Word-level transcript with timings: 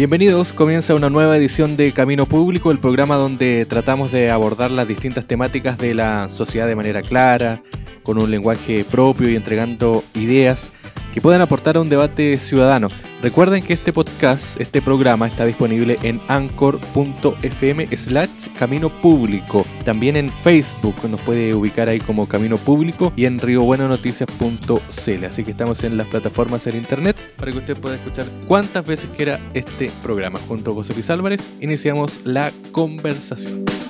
Bienvenidos, 0.00 0.54
comienza 0.54 0.94
una 0.94 1.10
nueva 1.10 1.36
edición 1.36 1.76
de 1.76 1.92
Camino 1.92 2.24
Público, 2.24 2.70
el 2.70 2.78
programa 2.78 3.16
donde 3.16 3.66
tratamos 3.66 4.10
de 4.10 4.30
abordar 4.30 4.70
las 4.70 4.88
distintas 4.88 5.26
temáticas 5.26 5.76
de 5.76 5.92
la 5.92 6.30
sociedad 6.30 6.66
de 6.66 6.74
manera 6.74 7.02
clara, 7.02 7.62
con 8.02 8.16
un 8.16 8.30
lenguaje 8.30 8.86
propio 8.90 9.28
y 9.28 9.36
entregando 9.36 10.02
ideas 10.14 10.72
que 11.12 11.20
puedan 11.20 11.40
aportar 11.40 11.76
a 11.76 11.80
un 11.80 11.88
debate 11.88 12.38
ciudadano. 12.38 12.88
Recuerden 13.22 13.62
que 13.62 13.74
este 13.74 13.92
podcast, 13.92 14.58
este 14.60 14.80
programa 14.80 15.26
está 15.26 15.44
disponible 15.44 15.98
en 16.02 16.20
anchor.fm 16.28 17.96
slash 17.96 18.48
camino 18.58 18.88
público. 18.88 19.66
También 19.84 20.16
en 20.16 20.30
Facebook 20.30 20.94
nos 21.08 21.20
puede 21.20 21.54
ubicar 21.54 21.88
ahí 21.88 22.00
como 22.00 22.26
camino 22.26 22.56
público 22.56 23.12
y 23.16 23.26
en 23.26 23.38
riobuenonoticias.cl. 23.38 25.24
Así 25.24 25.44
que 25.44 25.50
estamos 25.50 25.84
en 25.84 25.98
las 25.98 26.06
plataformas 26.06 26.66
en 26.66 26.76
internet 26.76 27.16
para 27.36 27.52
que 27.52 27.58
usted 27.58 27.76
pueda 27.76 27.96
escuchar 27.96 28.24
cuántas 28.46 28.86
veces 28.86 29.10
quiera 29.14 29.38
este 29.52 29.90
programa. 30.02 30.38
Junto 30.48 30.70
a 30.70 30.74
José 30.74 30.94
Luis 30.94 31.10
Álvarez 31.10 31.50
iniciamos 31.60 32.20
la 32.24 32.50
conversación. 32.72 33.89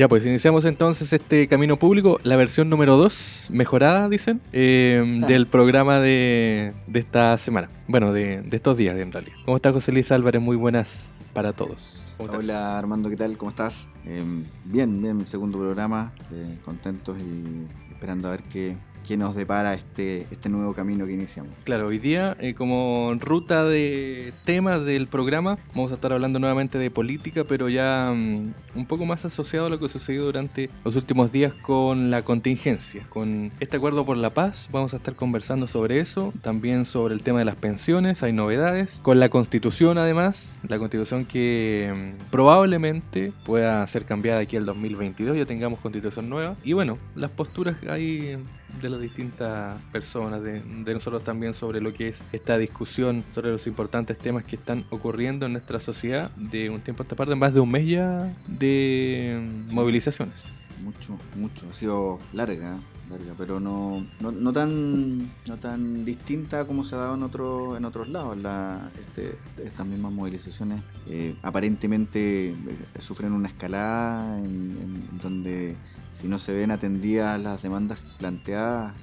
Ya, 0.00 0.08
pues 0.08 0.24
iniciamos 0.24 0.64
entonces 0.64 1.12
este 1.12 1.46
camino 1.46 1.78
público, 1.78 2.20
la 2.22 2.36
versión 2.36 2.70
número 2.70 2.96
2, 2.96 3.48
mejorada, 3.50 4.08
dicen, 4.08 4.40
eh, 4.50 5.20
del 5.28 5.46
programa 5.46 6.00
de, 6.00 6.72
de, 6.86 7.00
esta 7.00 7.36
semana. 7.36 7.68
Bueno, 7.86 8.10
de, 8.14 8.40
de, 8.40 8.56
estos 8.56 8.78
días, 8.78 8.96
en 8.96 9.12
realidad. 9.12 9.36
¿Cómo 9.44 9.58
está 9.58 9.74
José 9.74 9.92
Luis 9.92 10.10
Álvarez? 10.10 10.40
Muy 10.40 10.56
buenas 10.56 11.22
para 11.34 11.52
todos. 11.52 12.14
Hola 12.16 12.78
Armando, 12.78 13.10
¿qué 13.10 13.16
tal? 13.16 13.36
¿Cómo 13.36 13.50
estás? 13.50 13.88
Eh, 14.06 14.24
bien, 14.64 15.02
bien, 15.02 15.28
segundo 15.28 15.58
programa, 15.58 16.14
eh, 16.32 16.56
contentos 16.64 17.18
y 17.18 17.92
esperando 17.92 18.28
a 18.28 18.30
ver 18.30 18.44
qué, 18.44 18.78
qué 19.06 19.16
nos 19.16 19.34
depara 19.34 19.74
este, 19.74 20.26
este 20.30 20.48
nuevo 20.48 20.74
camino 20.74 21.06
que 21.06 21.12
iniciamos. 21.12 21.52
Claro, 21.64 21.88
hoy 21.88 21.98
día, 21.98 22.36
eh, 22.40 22.54
como 22.54 23.12
ruta 23.18 23.64
de 23.64 24.32
temas 24.44 24.84
del 24.84 25.06
programa, 25.06 25.58
vamos 25.74 25.92
a 25.92 25.94
estar 25.94 26.12
hablando 26.12 26.38
nuevamente 26.38 26.78
de 26.78 26.90
política, 26.90 27.44
pero 27.44 27.68
ya 27.68 28.10
um, 28.12 28.52
un 28.74 28.86
poco 28.86 29.06
más 29.06 29.24
asociado 29.24 29.66
a 29.66 29.70
lo 29.70 29.78
que 29.78 29.88
sucedió 29.88 30.24
durante 30.24 30.70
los 30.84 30.96
últimos 30.96 31.32
días 31.32 31.52
con 31.54 32.10
la 32.10 32.22
contingencia. 32.22 33.06
Con 33.08 33.52
este 33.60 33.76
acuerdo 33.76 34.04
por 34.04 34.16
la 34.16 34.30
paz, 34.30 34.68
vamos 34.72 34.94
a 34.94 34.96
estar 34.96 35.14
conversando 35.14 35.66
sobre 35.66 36.00
eso, 36.00 36.32
también 36.42 36.84
sobre 36.84 37.14
el 37.14 37.22
tema 37.22 37.40
de 37.40 37.44
las 37.44 37.56
pensiones, 37.56 38.22
hay 38.22 38.32
novedades, 38.32 39.00
con 39.02 39.20
la 39.20 39.28
constitución 39.28 39.98
además, 39.98 40.58
la 40.68 40.78
constitución 40.78 41.24
que 41.24 41.92
um, 41.94 42.12
probablemente 42.30 43.32
pueda 43.44 43.86
ser 43.86 44.04
cambiada 44.04 44.40
aquí 44.40 44.56
al 44.56 44.66
2022, 44.66 45.36
ya 45.36 45.46
tengamos 45.46 45.80
constitución 45.80 46.28
nueva. 46.28 46.56
Y 46.64 46.72
bueno, 46.72 46.98
las 47.14 47.30
posturas 47.30 47.76
hay 47.88 48.38
de 48.80 48.90
las 48.90 49.00
distintas 49.00 49.80
personas, 49.92 50.42
de, 50.42 50.60
de, 50.60 50.94
nosotros 50.94 51.24
también 51.24 51.54
sobre 51.54 51.80
lo 51.80 51.92
que 51.92 52.08
es 52.08 52.22
esta 52.32 52.58
discusión 52.58 53.24
sobre 53.34 53.50
los 53.50 53.66
importantes 53.66 54.18
temas 54.18 54.44
que 54.44 54.56
están 54.56 54.84
ocurriendo 54.90 55.46
en 55.46 55.52
nuestra 55.52 55.80
sociedad 55.80 56.30
de 56.36 56.70
un 56.70 56.80
tiempo 56.80 57.02
a 57.02 57.04
esta 57.04 57.16
parte, 57.16 57.34
más 57.34 57.52
de 57.54 57.60
un 57.60 57.70
mes 57.70 57.86
ya 57.86 58.34
de 58.46 59.64
sí. 59.66 59.74
movilizaciones. 59.74 60.69
Mucho, 60.82 61.18
mucho, 61.36 61.68
ha 61.68 61.72
sido 61.74 62.18
larga, 62.32 62.80
larga 63.10 63.34
pero 63.36 63.60
no, 63.60 64.06
no, 64.20 64.32
no, 64.32 64.52
tan 64.52 65.30
no 65.46 65.58
tan 65.60 66.04
distinta 66.04 66.66
como 66.66 66.84
se 66.84 66.94
ha 66.94 66.98
dado 66.98 67.14
en 67.14 67.22
otro, 67.22 67.76
en 67.76 67.84
otros 67.84 68.08
lados. 68.08 68.38
La, 68.38 68.90
este, 68.98 69.36
estas 69.62 69.86
mismas 69.86 70.12
movilizaciones 70.12 70.82
eh, 71.06 71.36
aparentemente 71.42 72.50
eh, 72.50 72.56
sufren 72.98 73.32
una 73.32 73.48
escalada 73.48 74.38
en, 74.38 75.18
donde 75.22 75.76
si 76.12 76.28
no 76.28 76.38
se 76.38 76.52
ven 76.52 76.70
atendidas 76.70 77.40
las 77.40 77.62
demandas 77.62 78.00
planteadas, 78.18 78.94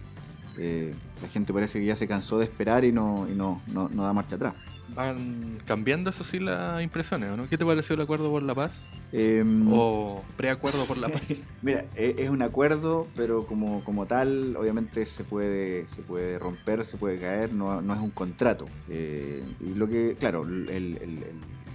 eh, 0.58 0.96
la 1.22 1.30
gente 1.30 1.54
parece 1.54 1.80
que 1.80 1.86
ya 1.86 1.96
se 1.96 2.08
cansó 2.08 2.40
de 2.40 2.46
esperar 2.46 2.84
y 2.86 2.92
no, 2.92 3.28
y 3.30 3.36
no, 3.36 3.62
no 3.68 4.04
da 4.04 4.14
marcha 4.14 4.36
atrás. 4.36 4.56
Van 4.90 5.60
cambiando, 5.66 6.10
eso 6.10 6.24
sí, 6.24 6.40
las 6.40 6.82
impresiones, 6.82 7.36
¿no? 7.36 7.48
¿Qué 7.48 7.58
te 7.58 7.66
pareció 7.66 7.96
el 7.96 8.02
acuerdo 8.02 8.30
por 8.30 8.44
la 8.44 8.56
paz? 8.56 8.74
Eh, 9.12 9.44
¿O 9.70 10.24
preacuerdo 10.36 10.86
por 10.86 10.98
la 10.98 11.10
paz? 11.10 11.44
Mira, 11.62 11.86
es 11.96 12.30
un 12.30 12.42
acuerdo, 12.42 13.08
pero 13.16 13.46
como, 13.46 13.84
como 13.84 14.06
tal, 14.06 14.56
obviamente 14.58 15.06
se 15.06 15.24
puede, 15.24 15.88
se 15.90 16.02
puede 16.02 16.40
romper, 16.40 16.86
se 16.86 16.98
puede 16.98 17.20
caer, 17.20 17.54
no, 17.54 17.82
no 17.82 17.94
es 17.94 18.00
un 18.00 18.12
contrato. 18.12 18.68
Eh, 18.90 19.44
y 19.60 19.76
lo 19.76 19.88
que, 19.88 20.16
claro, 20.16 20.44
el, 20.44 20.70
el, 20.70 20.98
el 21.02 21.24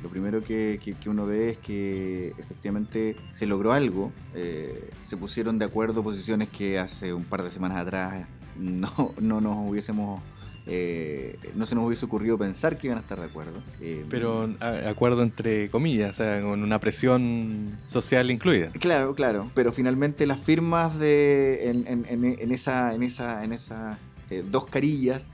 lo 0.02 0.08
primero 0.08 0.42
que, 0.42 0.80
que, 0.82 0.94
que, 0.94 1.08
uno 1.08 1.26
ve 1.26 1.50
es 1.50 1.58
que 1.58 2.34
efectivamente 2.36 3.16
se 3.34 3.46
logró 3.46 3.72
algo, 3.72 4.12
eh, 4.34 4.90
se 5.04 5.16
pusieron 5.16 5.58
de 5.58 5.64
acuerdo 5.64 6.02
posiciones 6.02 6.48
que 6.48 6.78
hace 6.78 7.14
un 7.14 7.24
par 7.24 7.42
de 7.42 7.50
semanas 7.50 7.80
atrás 7.80 8.26
no, 8.56 9.14
no 9.20 9.40
nos 9.40 9.56
hubiésemos... 9.56 10.20
Eh, 10.66 11.38
no 11.56 11.66
se 11.66 11.74
nos 11.74 11.84
hubiese 11.84 12.04
ocurrido 12.04 12.38
pensar 12.38 12.78
que 12.78 12.86
iban 12.86 12.98
a 12.98 13.00
estar 13.00 13.18
de 13.18 13.26
acuerdo. 13.26 13.62
Eh, 13.80 14.04
Pero 14.08 14.48
a, 14.60 14.88
acuerdo 14.88 15.22
entre 15.22 15.70
comillas, 15.70 16.10
o 16.10 16.12
sea, 16.22 16.40
con 16.40 16.62
una 16.62 16.78
presión 16.78 17.78
social 17.86 18.30
incluida. 18.30 18.70
Claro, 18.72 19.14
claro. 19.14 19.50
Pero 19.54 19.72
finalmente 19.72 20.26
las 20.26 20.40
firmas 20.40 20.98
de, 20.98 21.68
en, 21.68 21.86
en, 21.86 22.06
en, 22.08 22.52
esa, 22.52 22.94
en 22.94 23.02
esa, 23.02 23.44
en 23.44 23.52
esas 23.52 23.98
eh, 24.30 24.44
dos 24.48 24.66
carillas 24.66 25.30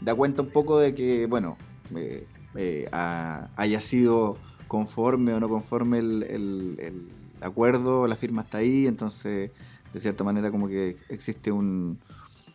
da 0.00 0.14
cuenta 0.14 0.42
un 0.42 0.50
poco 0.50 0.78
de 0.78 0.94
que, 0.94 1.26
bueno, 1.26 1.56
eh, 2.56 2.88
a, 2.90 3.48
haya 3.56 3.80
sido 3.80 4.36
conforme 4.66 5.32
o 5.34 5.40
no 5.40 5.48
conforme 5.48 5.98
el, 5.98 6.24
el, 6.24 6.76
el, 6.78 7.08
acuerdo, 7.40 8.06
la 8.06 8.16
firma 8.16 8.42
está 8.42 8.58
ahí, 8.58 8.86
entonces 8.86 9.50
de 9.92 10.00
cierta 10.00 10.24
manera 10.24 10.50
como 10.50 10.68
que 10.68 10.96
existe 11.08 11.52
un, 11.52 11.98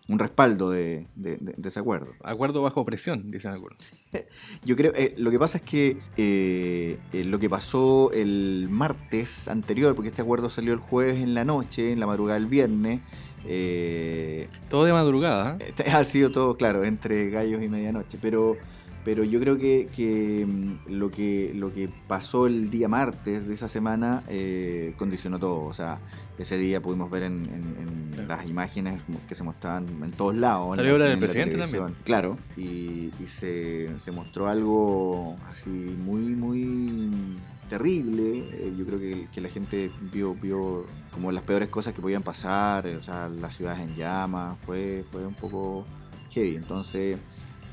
un 0.07 0.19
respaldo 0.19 0.69
de, 0.69 1.07
de, 1.15 1.37
de, 1.37 1.67
ese 1.67 1.79
acuerdo. 1.79 2.13
Acuerdo 2.23 2.61
bajo 2.61 2.85
presión, 2.85 3.31
dicen 3.31 3.51
algunos. 3.51 3.77
Yo 4.65 4.75
creo, 4.75 4.91
eh, 4.95 5.15
lo 5.17 5.31
que 5.31 5.39
pasa 5.39 5.57
es 5.57 5.63
que 5.63 5.97
eh, 6.17 6.99
eh, 7.11 7.23
lo 7.23 7.39
que 7.39 7.49
pasó 7.49 8.11
el 8.11 8.67
martes 8.69 9.47
anterior, 9.47 9.95
porque 9.95 10.09
este 10.09 10.21
acuerdo 10.21 10.49
salió 10.49 10.73
el 10.73 10.79
jueves 10.79 11.15
en 11.15 11.33
la 11.33 11.43
noche, 11.43 11.91
en 11.91 11.99
la 11.99 12.05
madrugada 12.05 12.39
del 12.39 12.47
viernes, 12.47 13.01
eh, 13.47 14.47
todo 14.69 14.85
de 14.85 14.93
madrugada. 14.93 15.57
Ha 15.93 16.03
sido 16.03 16.31
todo, 16.31 16.55
claro, 16.57 16.83
entre 16.83 17.29
gallos 17.29 17.61
y 17.61 17.69
medianoche, 17.69 18.17
pero 18.21 18.57
pero 19.05 19.23
yo 19.23 19.39
creo 19.39 19.59
que, 19.59 19.87
que, 19.95 20.47
lo 20.87 21.11
que 21.11 21.51
lo 21.53 21.71
que 21.71 21.89
pasó 22.07 22.47
el 22.47 22.71
día 22.71 22.87
martes 22.87 23.47
de 23.47 23.53
esa 23.53 23.69
semana 23.69 24.23
eh, 24.27 24.95
condicionó 24.97 25.37
todo. 25.37 25.63
O 25.63 25.73
sea, 25.73 25.99
ese 26.39 26.57
día 26.57 26.81
pudimos 26.81 27.11
ver 27.11 27.21
en, 27.21 27.45
en, 27.45 27.75
en 27.79 28.09
claro. 28.13 28.27
las 28.27 28.47
imágenes 28.47 28.99
que 29.27 29.35
se 29.35 29.43
mostraban 29.43 29.87
en 30.03 30.11
todos 30.11 30.35
lados. 30.35 30.75
Salió 30.75 30.97
la, 30.97 31.05
del 31.05 31.19
presidente 31.19 31.55
también. 31.55 31.95
Claro, 32.03 32.39
y, 32.57 33.11
y 33.19 33.27
se, 33.27 33.91
se, 33.99 34.11
mostró 34.11 34.47
algo 34.47 35.37
así 35.51 35.69
muy, 35.69 36.33
muy 36.33 37.37
terrible. 37.69 38.39
Eh, 38.53 38.73
yo 38.75 38.87
creo 38.87 38.97
que, 38.97 39.27
que, 39.31 39.39
la 39.39 39.49
gente 39.49 39.91
vio, 40.11 40.33
vio 40.33 40.87
como 41.11 41.31
las 41.31 41.43
peores 41.43 41.69
cosas 41.69 41.93
que 41.93 42.01
podían 42.01 42.23
pasar. 42.23 42.87
O 42.87 43.03
sea, 43.03 43.29
las 43.29 43.55
ciudades 43.55 43.81
en 43.81 43.95
llamas. 43.95 44.57
Fue, 44.63 45.03
fue 45.07 45.27
un 45.27 45.35
poco 45.35 45.85
heavy. 46.31 46.55
Entonces... 46.55 47.19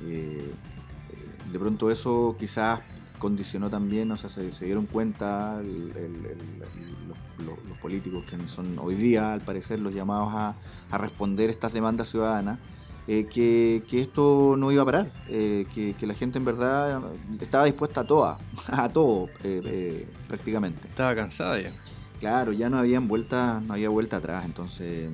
Eh, 0.04 0.52
de 1.50 1.58
pronto 1.58 1.90
eso 1.90 2.36
quizás 2.38 2.80
condicionó 3.18 3.70
también, 3.70 4.10
o 4.10 4.16
sea, 4.16 4.28
se, 4.28 4.50
se 4.50 4.64
dieron 4.64 4.86
cuenta 4.86 5.60
el, 5.60 5.92
el, 5.96 6.26
el, 6.26 6.38
los, 7.46 7.78
políticos 7.80 8.24
que 8.28 8.36
son 8.48 8.78
hoy 8.78 8.94
día, 8.94 9.32
al 9.32 9.40
parecer, 9.40 9.80
los 9.80 9.92
llamados 9.92 10.32
a, 10.34 10.54
a 10.90 10.98
responder 10.98 11.50
estas 11.50 11.72
demandas 11.72 12.08
ciudadanas, 12.08 12.58
eh, 13.08 13.26
que, 13.26 13.82
que, 13.88 14.00
esto 14.00 14.54
no 14.56 14.70
iba 14.70 14.82
a 14.82 14.84
parar, 14.84 15.12
eh, 15.28 15.66
que, 15.74 15.94
que, 15.94 16.06
la 16.06 16.14
gente 16.14 16.38
en 16.38 16.44
verdad 16.44 17.02
estaba 17.40 17.64
dispuesta 17.64 18.02
a 18.02 18.04
todo, 18.04 18.38
a 18.68 18.88
todo 18.88 19.28
eh, 19.42 19.60
eh, 19.64 20.08
prácticamente. 20.28 20.88
Estaba 20.88 21.14
cansada 21.14 21.60
ya. 21.60 21.72
Claro, 22.20 22.52
ya 22.52 22.70
no 22.70 22.78
había 22.78 23.00
vuelta, 23.00 23.60
no 23.66 23.74
había 23.74 23.88
vuelta 23.88 24.18
atrás, 24.18 24.44
entonces 24.44 25.10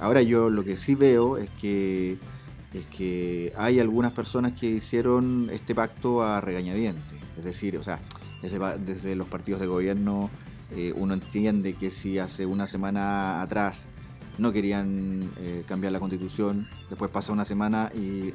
ahora 0.00 0.20
yo 0.20 0.50
lo 0.50 0.64
que 0.64 0.76
sí 0.76 0.94
veo 0.94 1.38
es 1.38 1.48
que 1.50 2.18
es 2.78 2.86
que 2.86 3.52
hay 3.56 3.80
algunas 3.80 4.12
personas 4.12 4.52
que 4.52 4.66
hicieron 4.66 5.48
este 5.52 5.74
pacto 5.74 6.22
a 6.22 6.40
regañadientes. 6.40 7.18
Es 7.38 7.44
decir, 7.44 7.76
o 7.78 7.82
sea, 7.82 8.00
desde, 8.42 9.14
los 9.16 9.28
partidos 9.28 9.60
de 9.60 9.66
gobierno 9.66 10.30
eh, 10.70 10.92
uno 10.96 11.14
entiende 11.14 11.74
que 11.74 11.90
si 11.90 12.18
hace 12.18 12.46
una 12.46 12.66
semana 12.66 13.42
atrás 13.42 13.88
no 14.38 14.52
querían 14.52 15.30
eh, 15.38 15.64
cambiar 15.66 15.92
la 15.92 16.00
constitución, 16.00 16.68
después 16.88 17.10
pasa 17.10 17.32
una 17.32 17.44
semana 17.44 17.90
y 17.94 18.32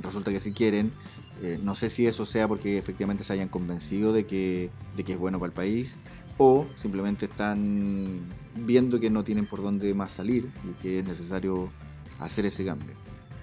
resulta 0.00 0.30
que 0.30 0.40
sí 0.40 0.52
quieren, 0.52 0.92
Eh, 1.40 1.56
no 1.62 1.74
sé 1.76 1.88
si 1.88 2.04
eso 2.04 2.26
sea 2.26 2.48
porque 2.48 2.78
efectivamente 2.78 3.22
se 3.22 3.32
hayan 3.32 3.48
convencido 3.48 4.12
de 4.12 4.26
que, 4.26 4.70
de 4.96 5.04
que 5.04 5.12
es 5.12 5.18
bueno 5.18 5.38
para 5.38 5.46
el 5.46 5.52
país 5.52 5.96
o 6.36 6.66
simplemente 6.74 7.26
están 7.26 8.20
viendo 8.56 8.98
que 8.98 9.08
no 9.08 9.22
tienen 9.22 9.46
por 9.46 9.62
dónde 9.62 9.94
más 9.94 10.10
salir 10.10 10.50
y 10.68 10.72
que 10.82 10.98
es 10.98 11.04
necesario 11.04 11.70
hacer 12.18 12.44
ese 12.46 12.64
cambio. 12.64 12.94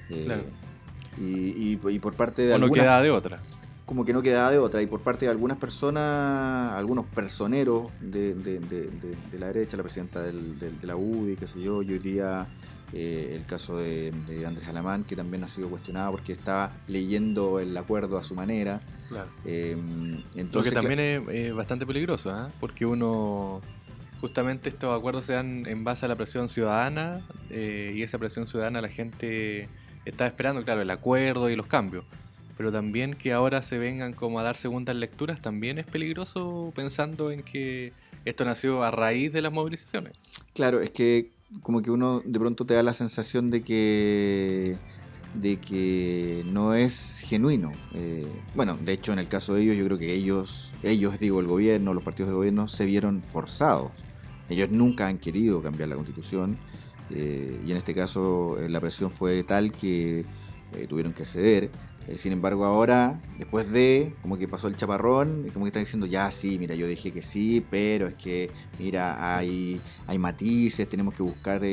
Eh, 0.09 0.23
Claro. 0.25 0.43
y, 1.19 1.23
y- 1.73 1.79
y 1.89 1.99
por 1.99 2.13
parte 2.13 2.43
de 2.43 2.53
O 2.53 2.57
no 2.57 2.69
queda 2.69 3.01
de 3.01 3.11
otra. 3.11 3.39
como 3.85 4.03
que 4.05 4.13
no 4.13 4.21
quedaba 4.21 4.51
de 4.51 4.57
otra. 4.59 4.81
Y 4.81 4.87
por 4.87 5.01
parte 5.01 5.25
de 5.25 5.31
algunas 5.31 5.57
personas, 5.57 6.73
algunos 6.77 7.05
personeros 7.05 7.91
de, 8.01 8.33
de- 8.35 8.59
de- 8.59 8.87
de- 8.89 9.15
de 9.31 9.39
la 9.39 9.47
derecha, 9.47 9.77
la 9.77 9.83
presidenta 9.83 10.21
del- 10.23 10.57
de 10.59 10.87
la 10.87 10.95
UDI, 10.95 11.35
qué 11.35 11.47
sé 11.47 11.61
yo, 11.61 11.81
y 11.81 11.91
hoy 11.93 11.99
día 11.99 12.47
eh, 12.93 13.33
el 13.35 13.45
caso 13.45 13.77
de, 13.77 14.11
de 14.27 14.45
Andrés 14.45 14.67
Alamán, 14.69 15.03
que 15.03 15.15
también 15.15 15.43
ha 15.43 15.47
sido 15.47 15.69
cuestionado 15.69 16.11
porque 16.11 16.31
está 16.31 16.71
leyendo 16.87 17.59
el 17.59 17.75
acuerdo 17.75 18.17
a 18.17 18.23
su 18.23 18.35
manera. 18.35 18.79
Claro. 19.09 19.27
Eh, 19.43 19.75
Lo 19.75 20.39
entonces, 20.39 20.71
que 20.71 20.79
también 20.79 20.99
es 20.99 21.21
eh, 21.29 21.51
bastante 21.51 21.85
peligroso, 21.85 22.29
¿ah? 22.29 22.51
porque 22.59 22.85
uno, 22.85 23.59
justamente 24.21 24.69
estos 24.69 24.97
acuerdos 24.97 25.25
se 25.25 25.33
dan 25.33 25.65
en 25.65 25.83
base 25.83 26.05
a 26.05 26.09
la 26.09 26.15
presión 26.15 26.47
ciudadana 26.47 27.21
eh, 27.49 27.91
y 27.95 28.03
esa 28.03 28.17
presión 28.17 28.45
ciudadana 28.47 28.81
la 28.81 28.89
gente 28.89 29.67
está 30.05 30.27
esperando, 30.27 30.63
claro, 30.63 30.81
el 30.81 30.89
acuerdo 30.89 31.49
y 31.49 31.55
los 31.55 31.67
cambios. 31.67 32.05
Pero 32.57 32.71
también 32.71 33.15
que 33.15 33.33
ahora 33.33 33.61
se 33.61 33.77
vengan 33.77 34.13
como 34.13 34.39
a 34.39 34.43
dar 34.43 34.55
segundas 34.55 34.95
lecturas 34.95 35.41
también 35.41 35.77
es 35.77 35.85
peligroso 35.85 36.71
pensando 36.73 37.31
en 37.31 37.43
que 37.43 37.91
esto 38.23 38.45
nació 38.45 38.83
a 38.83 38.91
raíz 38.91 39.33
de 39.33 39.41
las 39.41 39.51
movilizaciones. 39.51 40.13
Claro, 40.53 40.79
es 40.79 40.91
que 40.91 41.31
como 41.61 41.81
que 41.81 41.91
uno 41.91 42.21
de 42.23 42.39
pronto 42.39 42.65
te 42.65 42.73
da 42.73 42.83
la 42.83 42.93
sensación 42.93 43.51
de 43.51 43.61
que 43.61 44.77
de 45.33 45.57
que 45.57 46.43
no 46.45 46.73
es 46.73 47.19
genuino. 47.25 47.71
Eh, 47.93 48.25
bueno, 48.55 48.77
de 48.81 48.93
hecho 48.93 49.11
en 49.11 49.19
el 49.19 49.27
caso 49.27 49.53
de 49.53 49.63
ellos 49.63 49.75
yo 49.75 49.85
creo 49.85 49.97
que 49.97 50.13
ellos, 50.13 50.71
ellos 50.81 51.19
digo 51.19 51.41
el 51.41 51.47
gobierno, 51.47 51.93
los 51.93 52.03
partidos 52.03 52.29
de 52.29 52.35
gobierno 52.35 52.67
se 52.69 52.85
vieron 52.85 53.21
forzados. 53.21 53.91
Ellos 54.49 54.69
nunca 54.69 55.07
han 55.07 55.17
querido 55.17 55.61
cambiar 55.61 55.89
la 55.89 55.95
constitución 55.95 56.57
eh, 57.09 57.59
y 57.65 57.71
en 57.71 57.77
este 57.77 57.93
caso 57.93 58.57
eh, 58.59 58.69
la 58.69 58.79
presión 58.79 59.11
fue 59.11 59.43
tal 59.43 59.71
que 59.71 60.25
eh, 60.73 60.87
tuvieron 60.87 61.13
que 61.13 61.25
ceder. 61.25 61.69
Sin 62.17 62.33
embargo, 62.33 62.65
ahora, 62.65 63.19
después 63.39 63.71
de, 63.71 64.13
como 64.21 64.37
que 64.37 64.47
pasó 64.47 64.67
el 64.67 64.75
chaparrón, 64.75 65.49
como 65.51 65.65
que 65.65 65.69
están 65.69 65.81
diciendo, 65.81 66.05
ya 66.05 66.29
sí, 66.29 66.59
mira, 66.59 66.75
yo 66.75 66.85
dije 66.85 67.11
que 67.11 67.23
sí, 67.23 67.65
pero 67.71 68.05
es 68.05 68.13
que, 68.13 68.51
mira, 68.77 69.35
hay, 69.37 69.81
hay 70.05 70.19
matices, 70.19 70.87
tenemos 70.87 71.15
que 71.15 71.23
buscar 71.23 71.63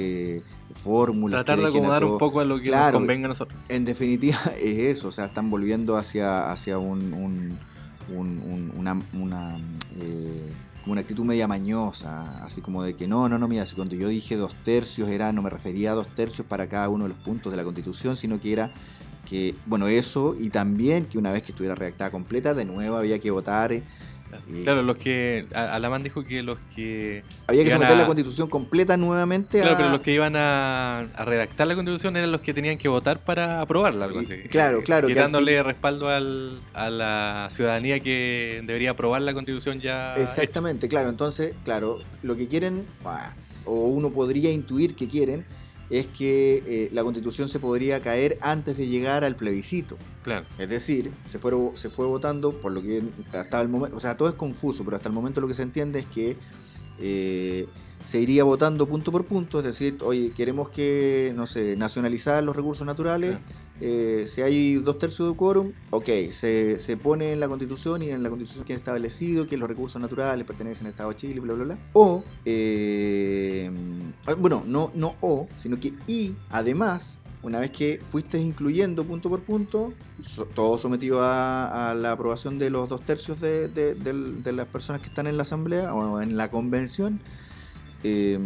fórmulas. 0.75 1.45
Tratar 1.45 1.61
de 1.63 1.69
acomodar 1.69 2.05
un 2.05 2.19
poco 2.19 2.41
a 2.41 2.45
lo 2.47 2.57
que 2.59 2.65
Claro. 2.69 2.93
nos 2.93 3.01
convenga 3.01 3.27
a 3.27 3.29
nosotros. 3.29 3.59
En 3.69 3.85
definitiva, 3.85 4.39
es 4.59 4.79
eso, 4.97 5.09
o 5.09 5.13
sea, 5.13 5.27
están 5.27 5.51
volviendo 5.51 5.99
hacia, 5.99 6.51
hacia 6.51 6.79
un, 6.79 7.13
un- 7.13 7.59
un- 8.09 8.43
un- 8.43 8.73
una, 8.79 9.03
una, 9.13 9.59
eh, 10.01 10.51
como 10.83 10.93
una 10.93 11.03
actitud 11.03 11.25
media 11.25 11.47
mañosa, 11.47 12.43
así 12.45 12.61
como 12.61 12.83
de 12.83 12.95
que 12.95 13.07
no, 13.07 13.29
no, 13.29 13.39
no, 13.39 13.47
mira, 13.49 13.65
si 13.67 13.77
cuando 13.77 13.95
yo 13.95 14.09
dije 14.09 14.37
dos 14.37 14.55
tercios 14.65 15.09
era, 15.09 15.33
no 15.33 15.43
me 15.43 15.51
refería 15.51 15.93
a 15.93 15.95
dos 15.95 16.09
tercios 16.09 16.47
para 16.47 16.69
cada 16.69 16.89
uno 16.89 17.05
de 17.05 17.11
los 17.11 17.19
puntos 17.19 17.53
de 17.53 17.57
la 17.57 17.65
constitución, 17.65 18.17
sino 18.17 18.41
que 18.41 18.53
era 18.53 18.73
que, 19.25 19.55
bueno, 19.67 19.87
eso 19.87 20.35
y 20.39 20.51
también 20.51 21.07
que 21.07 21.19
una 21.19 21.31
vez 21.31 21.45
que 21.45 21.53
estuviera 21.53 21.75
redactada 21.75 22.11
completa, 22.11 22.55
de 22.55 22.65
nuevo 22.65 22.97
había 22.97 23.19
que 23.21 23.31
votar, 23.31 23.73
eh, 23.73 23.85
Y- 24.49 24.63
Claro, 24.65 24.83
los 24.83 24.97
que. 24.97 25.47
Alamán 25.55 26.03
dijo 26.03 26.25
que 26.25 26.43
los 26.43 26.59
que. 26.75 27.23
había 27.47 27.65
que 27.65 27.71
someter 27.71 27.93
a- 27.95 27.99
la 28.01 28.07
constitución 28.07 28.49
completa 28.49 28.97
nuevamente 28.97 29.59
Claro, 29.61 29.75
a... 29.75 29.77
pero 29.79 29.91
los 29.91 30.01
que 30.01 30.13
iban 30.13 30.37
a, 30.37 31.01
a 31.01 31.25
redactar 31.25 31.67
la 31.67 31.75
constitución 31.75 32.17
eran 32.17 32.33
los 32.33 32.41
que 32.41 32.55
tenían 32.55 32.79
que 32.79 32.89
votar 32.89 33.19
para 33.21 33.61
aprobarla, 33.61 34.07
algo 34.07 34.21
así. 34.21 34.43
claro, 34.51 34.83
claro, 34.85 35.07
que 35.09 35.15
Quitándole 35.15 35.63
respaldo 35.63 36.09
al- 36.09 36.61
a 36.75 36.91
la 36.91 37.49
ciudadanía 37.51 38.01
que 38.01 38.63
debería 38.67 38.91
aprobar 38.93 39.23
la 39.23 39.35
constitución 39.35 39.81
ya. 39.81 40.13
hecha. 40.13 40.23
Exactamente, 40.23 40.89
claro. 40.89 41.09
Entonces, 41.09 41.55
claro, 41.65 41.99
lo 42.23 42.37
que 42.37 42.49
quieren, 42.49 42.87
o 43.65 43.87
uno 43.89 44.11
podría 44.11 44.51
intuir 44.51 44.95
que 44.95 45.09
quieren, 45.09 45.45
es 45.93 46.07
que 46.07 46.63
eh, 46.67 46.89
la 46.91 47.05
constitución 47.05 47.51
se 47.51 47.61
podría 47.61 48.01
caer 48.01 48.39
antes 48.41 48.79
de 48.79 48.87
llegar 48.87 49.25
al 49.25 49.37
plebiscito. 49.37 49.99
Claro. 50.23 50.47
Es 50.59 50.71
decir, 50.71 51.13
se 51.27 51.39
fue, 51.39 51.53
se 51.75 51.91
fue 51.91 52.07
votando 52.07 52.59
por 52.61 52.73
lo 52.73 52.81
que 52.81 53.03
hasta 53.35 53.61
el 53.61 53.69
momento, 53.69 53.99
o 53.99 54.01
sea, 54.01 54.17
todo 54.17 54.29
es 54.29 54.35
confuso, 54.35 54.85
pero 54.85 54.97
hasta 54.97 55.11
el 55.11 55.15
momento 55.15 55.43
lo 55.43 55.49
que 55.49 55.55
se 55.55 55.63
entiende 55.63 55.99
es 55.99 56.07
que 56.07 56.39
eh, 56.99 57.67
se 58.07 58.21
iría 58.21 58.43
votando 58.43 58.89
punto 58.89 59.13
por 59.13 59.27
punto, 59.27 59.59
es 59.59 59.65
decir, 59.65 59.99
oye, 60.01 60.33
queremos 60.35 60.71
que, 60.71 61.35
no 61.37 61.47
sé, 61.47 61.77
nacionalizar 61.77 62.43
los 62.43 62.57
recursos 62.57 62.87
naturales, 62.87 63.37
Claro. 63.37 63.62
Eh, 63.85 64.25
si 64.29 64.41
hay 64.43 64.77
dos 64.77 64.99
tercios 64.99 65.29
de 65.31 65.37
quórum, 65.37 65.73
ok, 65.91 66.09
se, 66.31 66.79
se 66.79 66.97
pone 66.97 67.33
en 67.33 67.41
la 67.41 67.49
constitución 67.49 68.01
y 68.03 68.11
en 68.11 68.23
la 68.23 68.29
constitución 68.31 68.65
queda 68.65 68.77
establecido 68.79 69.47
que 69.47 69.57
los 69.57 69.69
recursos 69.69 70.01
naturales 70.01 70.47
pertenecen 70.47 70.87
al 70.87 70.93
Estado 70.93 71.11
de 71.11 71.17
Chile, 71.17 71.41
bla, 71.41 71.55
bla, 71.55 71.65
bla. 71.65 71.79
O, 71.93 72.23
eh, 72.45 73.71
ah, 74.27 74.35
bueno, 74.35 74.63
no, 74.67 74.91
no 74.95 75.17
o, 75.21 75.49
sino 75.59 75.79
que 75.81 75.93
y, 76.07 76.37
además, 76.51 77.19
una 77.43 77.59
vez 77.59 77.73
que 77.73 78.01
fuiste 78.11 78.39
incluyendo 78.39 79.05
punto 79.05 79.29
por 79.29 79.41
punto, 79.41 79.93
todo 80.55 80.79
sometido 80.79 81.19
a, 81.23 81.93
la 81.99 82.13
aprobación 82.13 82.59
de 82.61 82.71
los 82.71 82.89
dos 82.89 83.01
tercios 83.05 83.41
de, 83.41 83.67
de- 83.69 83.95
de 83.97 84.53
las 84.53 84.67
personas 84.69 85.03
que 85.03 85.09
están 85.09 85.27
en 85.27 85.37
la 85.37 85.43
asamblea 85.43 85.93
o 85.93 86.21
en 86.21 86.37
la 86.37 86.53
convención, 86.53 87.21
eh, 88.05 88.39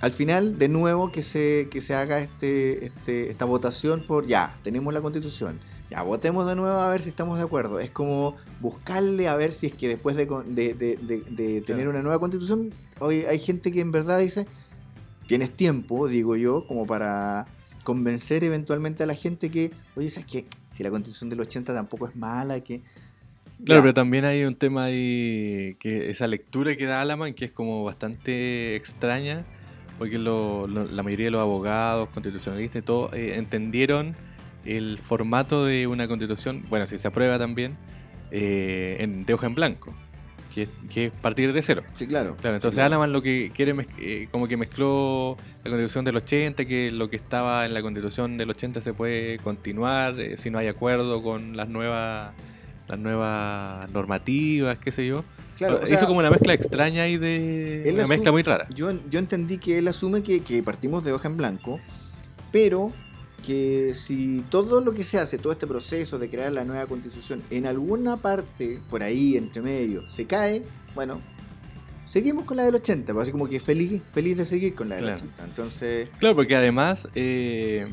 al 0.00 0.12
final, 0.12 0.58
de 0.58 0.68
nuevo, 0.68 1.10
que 1.10 1.22
se, 1.22 1.68
que 1.70 1.80
se 1.80 1.94
haga 1.94 2.20
este, 2.20 2.86
este, 2.86 3.30
esta 3.30 3.44
votación 3.44 4.04
por, 4.06 4.26
ya, 4.26 4.56
tenemos 4.62 4.94
la 4.94 5.00
constitución, 5.00 5.58
ya, 5.90 6.02
votemos 6.02 6.46
de 6.46 6.54
nuevo 6.54 6.76
a 6.78 6.88
ver 6.90 7.02
si 7.02 7.08
estamos 7.08 7.38
de 7.38 7.44
acuerdo. 7.44 7.80
Es 7.80 7.90
como 7.90 8.36
buscarle 8.60 9.26
a 9.28 9.34
ver 9.34 9.52
si 9.52 9.66
es 9.66 9.72
que 9.74 9.88
después 9.88 10.14
de, 10.16 10.26
de- 10.46 10.74
de- 10.74 10.96
de- 10.98 11.20
de 11.30 11.60
tener 11.62 11.62
Claro. 11.62 11.90
una 11.90 12.02
nueva 12.02 12.18
constitución, 12.20 12.72
hoy 13.00 13.24
hay 13.28 13.38
gente 13.38 13.72
que 13.72 13.80
en 13.80 13.90
verdad 13.90 14.18
dice, 14.18 14.46
tienes 15.26 15.50
tiempo, 15.50 16.06
digo 16.08 16.36
yo, 16.36 16.66
como 16.66 16.86
para 16.86 17.46
convencer 17.84 18.44
eventualmente 18.44 19.02
a 19.02 19.06
la 19.06 19.14
gente 19.14 19.50
que, 19.50 19.72
oye, 19.96 20.10
¿sabes 20.10 20.26
qué? 20.30 20.46
Si 20.70 20.82
la 20.82 20.90
constitución 20.90 21.30
del 21.30 21.40
80 21.40 21.72
tampoco 21.74 22.06
es 22.06 22.14
mala, 22.14 22.60
que... 22.60 22.82
Claro, 23.64 23.80
Ya. 23.80 23.82
pero 23.82 23.94
también 23.94 24.24
hay 24.26 24.44
un 24.44 24.54
tema 24.54 24.84
ahí, 24.84 25.74
que 25.80 26.10
esa 26.10 26.26
lectura 26.28 26.76
que 26.76 26.84
da 26.84 27.00
Alaman, 27.00 27.34
que 27.34 27.46
es 27.46 27.50
como 27.50 27.82
bastante 27.82 28.76
extraña, 28.76 29.44
porque 29.98 30.18
lo- 30.18 30.66
lo- 30.66 30.84
la 30.86 31.02
mayoría 31.02 31.26
de 31.26 31.30
los 31.32 31.40
abogados, 31.40 32.08
constitucionalistas 32.10 32.80
y 32.80 32.84
todo, 32.84 33.10
eh, 33.12 33.34
entendieron 33.36 34.14
el 34.64 34.98
formato 34.98 35.64
de 35.64 35.86
una 35.86 36.06
constitución, 36.08 36.64
bueno, 36.68 36.86
si 36.86 36.98
se 36.98 37.08
aprueba 37.08 37.38
también, 37.38 37.76
eh, 38.30 38.96
en, 39.00 39.24
de 39.24 39.34
hoja 39.34 39.46
en 39.46 39.54
blanco, 39.54 39.94
que, 40.54 40.62
es- 40.62 40.68
que 40.92 41.06
es 41.06 41.12
partir 41.12 41.52
de 41.52 41.62
cero. 41.62 41.82
Sí, 41.94 42.06
claro. 42.06 42.36
Claro, 42.40 42.56
entonces 42.56 42.76
Sí, 42.76 42.80
claro. 42.80 42.94
Alaman 42.94 43.12
lo 43.12 43.22
que 43.22 43.50
quiere, 43.54 43.74
eh, 43.98 44.28
como 44.30 44.46
que 44.48 44.56
mezcló 44.56 45.36
la 45.64 45.70
constitución 45.70 46.04
del 46.04 46.16
80, 46.16 46.64
que 46.64 46.90
lo 46.90 47.08
que 47.10 47.16
estaba 47.16 47.64
en 47.66 47.74
la 47.74 47.82
constitución 47.82 48.36
del 48.36 48.50
80 48.50 48.80
se 48.80 48.92
puede 48.92 49.38
continuar 49.38 50.18
eh, 50.20 50.36
si 50.36 50.50
no 50.50 50.58
hay 50.58 50.66
acuerdo 50.68 51.22
con 51.22 51.56
las 51.56 51.68
nuevas 51.68 52.32
las 52.88 52.98
nuevas 52.98 53.90
normativas, 53.90 54.78
qué 54.78 54.90
sé 54.92 55.06
yo. 55.06 55.22
Claro, 55.58 55.76
o 55.82 55.86
Hizo 55.86 55.98
sea, 55.98 56.06
como 56.06 56.20
una 56.20 56.30
mezcla 56.30 56.54
extraña 56.54 57.08
y 57.08 57.18
de 57.18 57.90
una 57.92 58.06
mezcla 58.06 58.30
muy 58.32 58.42
rara. 58.42 58.68
Yo, 58.74 58.90
yo 59.10 59.18
entendí 59.18 59.58
que 59.58 59.78
él 59.78 59.88
asume 59.88 60.22
que, 60.22 60.40
que 60.40 60.62
partimos 60.62 61.04
de 61.04 61.12
hoja 61.12 61.28
en 61.28 61.36
blanco, 61.36 61.80
pero 62.52 62.92
que 63.44 63.92
si 63.94 64.44
todo 64.50 64.80
lo 64.80 64.94
que 64.94 65.04
se 65.04 65.18
hace, 65.18 65.38
todo 65.38 65.52
este 65.52 65.66
proceso 65.66 66.18
de 66.18 66.28
crear 66.30 66.52
la 66.52 66.64
nueva 66.64 66.86
constitución, 66.86 67.42
en 67.50 67.66
alguna 67.66 68.16
parte, 68.18 68.80
por 68.90 69.02
ahí, 69.02 69.36
entre 69.36 69.62
medio, 69.62 70.06
se 70.08 70.26
cae, 70.26 70.62
bueno, 70.94 71.20
seguimos 72.06 72.44
con 72.44 72.56
la 72.56 72.64
del 72.64 72.74
80, 72.76 73.12
pues 73.12 73.22
así 73.24 73.32
como 73.32 73.48
que 73.48 73.60
feliz, 73.60 74.02
feliz 74.12 74.36
de 74.38 74.44
seguir 74.44 74.74
con 74.74 74.88
la 74.88 74.96
del 74.96 75.04
Claro. 75.06 75.20
80. 75.22 75.44
Entonces, 75.44 76.08
Claro, 76.18 76.34
porque 76.36 76.56
además 76.56 77.08
eh, 77.14 77.86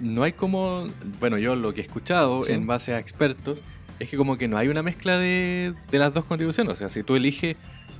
no 0.00 0.22
hay 0.22 0.32
como, 0.32 0.86
bueno, 1.20 1.38
yo 1.38 1.54
lo 1.56 1.74
que 1.74 1.80
he 1.80 1.84
escuchado 1.84 2.42
Sí. 2.42 2.52
en 2.52 2.66
base 2.66 2.94
a 2.94 2.98
expertos 2.98 3.60
es 3.98 4.08
que 4.08 4.16
como 4.16 4.36
que 4.38 4.48
no 4.48 4.56
hay 4.58 4.68
una 4.68 4.82
mezcla 4.82 5.16
de, 5.18 5.74
de 5.90 5.98
las 5.98 6.12
dos 6.14 6.24
constituciones. 6.24 6.72
O 6.72 6.76
sea, 6.76 6.88
si 6.88 7.02
tú 7.02 7.16
eliges 7.16 7.56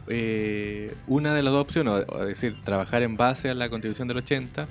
eh, 0.09 0.95
una 1.07 1.35
de 1.35 1.43
las 1.43 1.53
dos 1.53 1.63
opciones, 1.63 1.93
o- 2.09 2.15
o 2.17 2.25
decir, 2.25 2.57
trabajar 2.65 3.03
en 3.03 3.17
base 3.17 3.51
a 3.51 3.55
la 3.55 3.69
constitución 3.69 4.09
del 4.09 4.19
80 4.19 4.67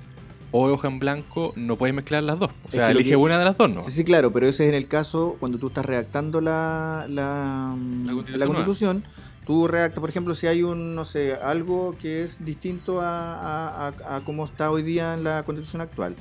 o 0.52 0.64
hoja 0.72 0.88
en 0.88 0.98
blanco, 1.00 1.54
no 1.56 1.78
puedes 1.78 1.94
mezclar 1.94 2.24
las 2.24 2.40
dos. 2.40 2.50
O 2.50 2.68
Es 2.70 2.72
sea, 2.76 2.88
que 2.88 2.94
lo 2.94 3.00
elige 3.00 3.12
que- 3.12 3.16
una 3.18 3.38
de 3.38 3.46
las 3.46 3.58
dos, 3.58 3.70
¿no? 3.70 3.82
sí, 3.82 3.92
sí, 3.92 4.04
claro, 4.04 4.32
pero 4.32 4.48
ese 4.48 4.64
es 4.64 4.70
en 4.70 4.76
el 4.76 4.88
caso 4.88 5.36
cuando 5.40 5.58
tú 5.58 5.68
estás 5.68 5.86
redactando 5.86 6.40
la, 6.42 7.06
la, 7.10 7.76
La 8.06 8.14
constitución 8.14 8.40
la 8.40 8.46
constitución, 8.48 9.04
Tú 9.46 9.66
redactas, 9.70 10.02
por 10.02 10.10
ejemplo, 10.10 10.36
si 10.36 10.46
hay 10.48 10.62
un, 10.62 10.94
no 10.94 11.06
sé, 11.06 11.36
algo 11.42 11.96
que 11.98 12.22
es 12.22 12.44
distinto 12.44 13.00
a, 13.00 13.34
a, 13.36 13.88
a- 13.88 14.16
a 14.18 14.20
cómo 14.26 14.44
está 14.44 14.70
hoy 14.72 14.82
día 14.84 15.14
en 15.14 15.24
la 15.24 15.44
constitución 15.46 15.82
actual. 15.82 16.18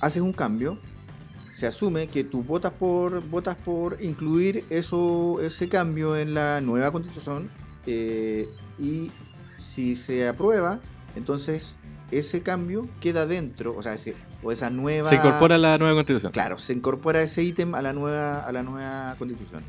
Haces 0.00 0.22
un 0.22 0.32
cambio, 0.32 0.78
se 1.58 1.66
asume 1.66 2.06
que 2.06 2.22
tú 2.22 2.44
votas 2.44 2.70
por, 2.70 3.20
votas 3.28 3.56
por 3.56 4.00
incluir 4.00 4.64
eso, 4.70 5.40
ese 5.40 5.68
cambio 5.68 6.16
en 6.16 6.32
la 6.32 6.60
nueva 6.60 6.92
constitución 6.92 7.50
eh, 7.84 8.48
y 8.78 9.10
si 9.56 9.96
se 9.96 10.28
aprueba, 10.28 10.78
entonces 11.16 11.76
ese 12.12 12.42
cambio 12.42 12.88
queda 13.00 13.26
dentro, 13.26 13.74
o 13.74 13.82
sea, 13.82 13.94
ese- 13.94 14.14
o 14.40 14.52
esa 14.52 14.70
nueva... 14.70 15.08
Se 15.08 15.16
incorpora 15.16 15.56
a 15.56 15.58
la 15.58 15.78
nueva 15.78 15.94
constitución. 15.94 16.30
Claro, 16.30 16.60
se 16.60 16.74
incorpora 16.74 17.20
ese 17.22 17.42
ítem 17.42 17.74
a 17.74 17.82
la 17.82 17.92
nueva, 17.92 18.38
a 18.38 18.52
la 18.52 18.62
nueva 18.62 19.16
constitución. 19.18 19.64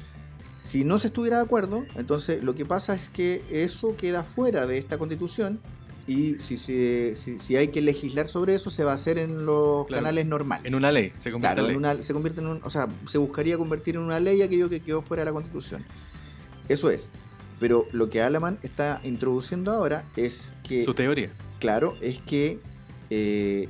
Si 0.59 0.83
no 0.83 0.99
se 0.99 1.07
estuviera 1.07 1.37
de 1.37 1.43
acuerdo, 1.45 1.85
entonces 1.95 2.43
lo 2.43 2.53
que 2.53 2.67
pasa 2.67 2.93
es 2.93 3.09
que 3.09 3.43
eso 3.49 3.95
queda 3.97 4.23
fuera 4.23 4.67
de 4.67 4.77
esta 4.77 4.99
constitución 4.99 5.59
y 6.09 6.39
si, 6.39 6.57
se- 6.57 7.15
si, 7.15 7.39
si 7.39 7.55
hay 7.55 7.67
que 7.67 7.81
legislar 7.81 8.27
sobre 8.29 8.55
eso, 8.55 8.69
se 8.71 8.83
va 8.83 8.91
a 8.91 8.95
hacer 8.95 9.17
en 9.19 9.45
los 9.45 9.85
Claro. 9.85 10.01
canales 10.03 10.25
normales. 10.25 10.65
En 10.65 10.73
una 10.75 10.91
ley. 10.91 11.11
Se 11.19 11.31
convierte 11.31 11.39
Claro, 11.39 11.59
en 11.59 11.65
en 11.65 11.67
ley. 11.67 11.77
una- 11.77 12.03
se 12.03 12.13
convierte 12.13 12.41
en 12.41 12.47
un, 12.47 12.61
o 12.63 12.69
sea, 12.69 12.87
se 13.05 13.17
buscaría 13.19 13.57
convertir 13.57 13.95
en 13.95 14.01
una 14.01 14.19
ley 14.19 14.41
aquello 14.41 14.67
que 14.69 14.79
quedó 14.79 15.01
fuera 15.03 15.21
de 15.21 15.25
la 15.25 15.33
Constitución. 15.33 15.85
Eso 16.67 16.89
es. 16.89 17.11
Pero 17.59 17.85
lo 17.91 18.09
que 18.09 18.21
Alaman 18.21 18.57
está 18.63 19.01
introduciendo 19.03 19.71
ahora 19.71 20.05
es 20.15 20.51
que, 20.67 20.83
Su 20.83 20.93
teoría. 20.93 21.31
claro, 21.59 21.95
es 22.01 22.19
que 22.19 22.59
eh, 23.11 23.69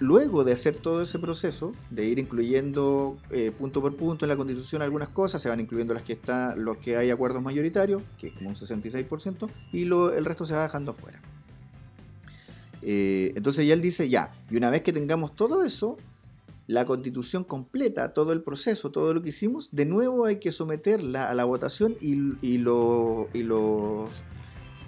luego 0.00 0.44
de 0.44 0.52
hacer 0.52 0.76
todo 0.76 1.02
ese 1.02 1.18
proceso, 1.18 1.74
de 1.90 2.06
ir 2.06 2.18
incluyendo 2.18 3.18
eh, 3.30 3.50
punto 3.56 3.80
por 3.82 3.96
punto 3.96 4.24
en 4.24 4.28
la 4.28 4.36
Constitución 4.36 4.80
algunas 4.82 5.08
cosas, 5.08 5.42
se 5.42 5.48
van 5.48 5.60
incluyendo 5.60 5.92
las 5.94 6.02
que 6.04 6.12
está, 6.12 6.54
los 6.56 6.76
que 6.76 6.96
hay 6.96 7.10
acuerdos 7.10 7.42
mayoritarios, 7.42 8.02
que 8.18 8.28
es 8.28 8.32
como 8.34 8.48
un 8.50 8.54
66%, 8.54 9.48
y 9.72 9.84
lo, 9.84 10.12
el 10.12 10.24
resto 10.24 10.46
se 10.46 10.54
va 10.54 10.62
dejando 10.62 10.92
afuera. 10.92 11.20
Eh, 12.82 13.32
entonces 13.34 13.66
ya 13.66 13.74
él 13.74 13.82
dice, 13.82 14.08
ya, 14.08 14.32
y 14.50 14.56
una 14.56 14.70
vez 14.70 14.82
que 14.82 14.92
tengamos 14.92 15.34
todo 15.34 15.64
eso, 15.64 15.98
la 16.68 16.84
constitución 16.84 17.44
completa, 17.44 18.12
todo 18.14 18.32
el 18.32 18.42
proceso, 18.42 18.90
todo 18.90 19.14
lo 19.14 19.22
que 19.22 19.30
hicimos, 19.30 19.68
de 19.72 19.84
nuevo 19.86 20.26
hay 20.26 20.36
que 20.38 20.52
someterla 20.52 21.28
a 21.28 21.34
la 21.34 21.44
votación 21.44 21.96
y, 22.00 22.58
lo- 22.58 23.28
y 23.32 23.42
los, 23.42 24.10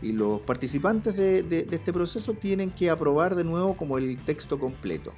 y 0.02 0.12
los 0.12 0.40
participantes 0.40 1.16
de, 1.16 1.42
de- 1.42 1.62
de 1.64 1.76
este 1.76 1.92
proceso 1.92 2.32
tienen 2.34 2.70
que 2.70 2.90
aprobar 2.90 3.34
de 3.34 3.44
nuevo 3.44 3.76
como 3.76 3.98
el 3.98 4.16
texto 4.18 4.58
completo. 4.58 5.12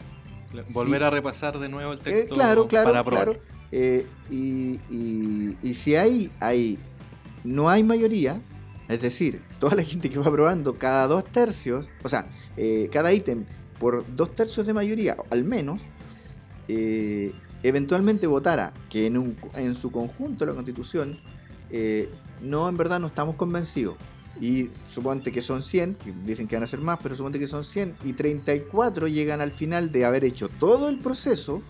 Volver 0.74 1.00
Sí. 1.00 1.04
a 1.06 1.10
repasar 1.10 1.58
de 1.58 1.68
nuevo 1.68 1.92
el 1.92 1.98
Eh, 2.00 2.02
texto 2.02 2.34
claro, 2.34 2.68
claro, 2.68 2.88
para 2.88 3.00
aprobar. 3.00 3.24
claro. 3.24 3.40
Eh, 3.70 4.06
y, 4.30 4.80
y- 4.90 5.56
y 5.62 5.74
si 5.74 5.94
hay, 5.96 6.30
hay, 6.40 6.78
no 7.44 7.70
hay 7.70 7.82
mayoría, 7.82 8.40
es 8.88 9.00
decir, 9.00 9.42
toda 9.58 9.76
la 9.76 9.82
gente 9.82 10.10
que 10.10 10.18
va 10.18 10.26
aprobando 10.26 10.76
cada 10.78 11.06
dos 11.06 11.24
tercios, 11.24 11.86
o 12.02 12.08
sea, 12.08 12.26
eh, 12.56 12.90
cada 12.92 13.12
ítem 13.12 13.44
por 13.78 14.04
dos 14.14 14.34
tercios 14.34 14.66
de 14.66 14.74
mayoría, 14.74 15.16
al 15.30 15.44
menos, 15.44 15.80
eh, 16.68 17.32
eventualmente 17.62 18.26
votara 18.26 18.72
que 18.90 19.06
en, 19.06 19.16
un- 19.16 19.36
en 19.54 19.74
su 19.74 19.90
conjunto 19.90 20.44
la 20.44 20.52
constitución, 20.54 21.18
eh, 21.70 22.10
no, 22.40 22.68
en 22.68 22.76
verdad 22.76 23.00
no 23.00 23.06
estamos 23.06 23.36
convencidos. 23.36 23.94
Y 24.40 24.70
suponte 24.86 25.30
que 25.30 25.42
son 25.42 25.62
100, 25.62 25.96
que 25.96 26.12
dicen 26.24 26.48
que 26.48 26.56
van 26.56 26.62
a 26.62 26.66
ser 26.66 26.80
más, 26.80 26.98
pero 27.02 27.14
suponte 27.14 27.38
que 27.38 27.46
son 27.46 27.64
100, 27.64 27.96
y 28.04 28.14
34 28.14 29.06
llegan 29.06 29.40
al 29.40 29.52
final 29.52 29.92
de 29.92 30.04
haber 30.04 30.24
hecho 30.24 30.48
todo 30.48 30.88
el 30.88 30.98
proceso 30.98 31.62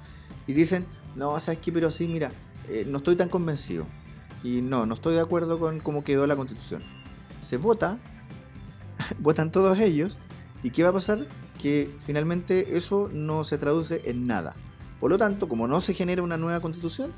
y 0.46 0.52
dicen, 0.52 0.86
no, 1.16 1.38
¿sabes 1.40 1.60
qué? 1.60 1.72
Pero 1.72 1.90
sí, 1.90 2.08
mira, 2.08 2.30
eh, 2.68 2.84
no 2.86 2.98
estoy 2.98 3.16
tan 3.16 3.28
convencido. 3.28 3.86
Y 4.42 4.60
no, 4.60 4.86
no 4.86 4.94
estoy 4.94 5.14
de 5.14 5.20
acuerdo 5.20 5.58
con 5.58 5.80
cómo 5.80 6.02
quedó 6.04 6.26
la 6.26 6.36
constitución. 6.36 6.82
Se 7.42 7.56
vota, 7.56 7.98
votan 9.18 9.52
todos 9.52 9.78
ellos, 9.78 10.18
¿y 10.62 10.70
qué 10.70 10.82
va 10.82 10.90
a 10.90 10.94
pasar? 10.94 11.26
Que 11.60 11.94
finalmente 12.00 12.76
eso 12.76 13.10
no 13.12 13.44
se 13.44 13.58
traduce 13.58 14.02
en 14.06 14.26
nada. 14.26 14.54
Por 15.00 15.10
lo 15.10 15.18
tanto, 15.18 15.48
como 15.48 15.66
no 15.66 15.80
se 15.80 15.94
genera 15.94 16.22
una 16.22 16.36
nueva 16.36 16.60
constitución, 16.60 17.12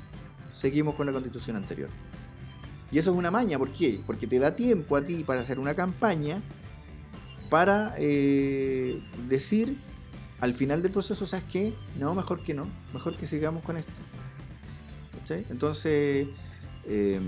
seguimos 0.53 0.95
con 0.95 1.05
la 1.05 1.13
constitución 1.13 1.55
anterior. 1.55 1.89
Y 2.91 2.97
eso 2.99 3.11
es 3.11 3.17
una 3.17 3.31
maña, 3.31 3.57
¿por 3.57 3.71
qué? 3.71 3.99
Porque 4.05 4.27
te 4.27 4.39
da 4.39 4.55
tiempo 4.55 4.95
a 4.95 5.03
ti 5.03 5.23
para 5.23 5.41
hacer 5.41 5.59
una 5.59 5.75
campaña 5.75 6.41
para 7.49 7.93
eh, 7.97 9.01
decir 9.27 9.77
al 10.39 10.53
final 10.53 10.81
del 10.81 10.91
proceso, 10.91 11.25
¿sabes 11.25 11.45
qué? 11.51 11.73
No, 11.97 12.13
mejor 12.15 12.43
que 12.43 12.53
no, 12.53 12.67
mejor 12.93 13.15
que 13.15 13.25
sigamos 13.25 13.63
con 13.63 13.77
esto. 13.77 13.91
Entonces, 15.49 16.27
eh, 16.85 17.19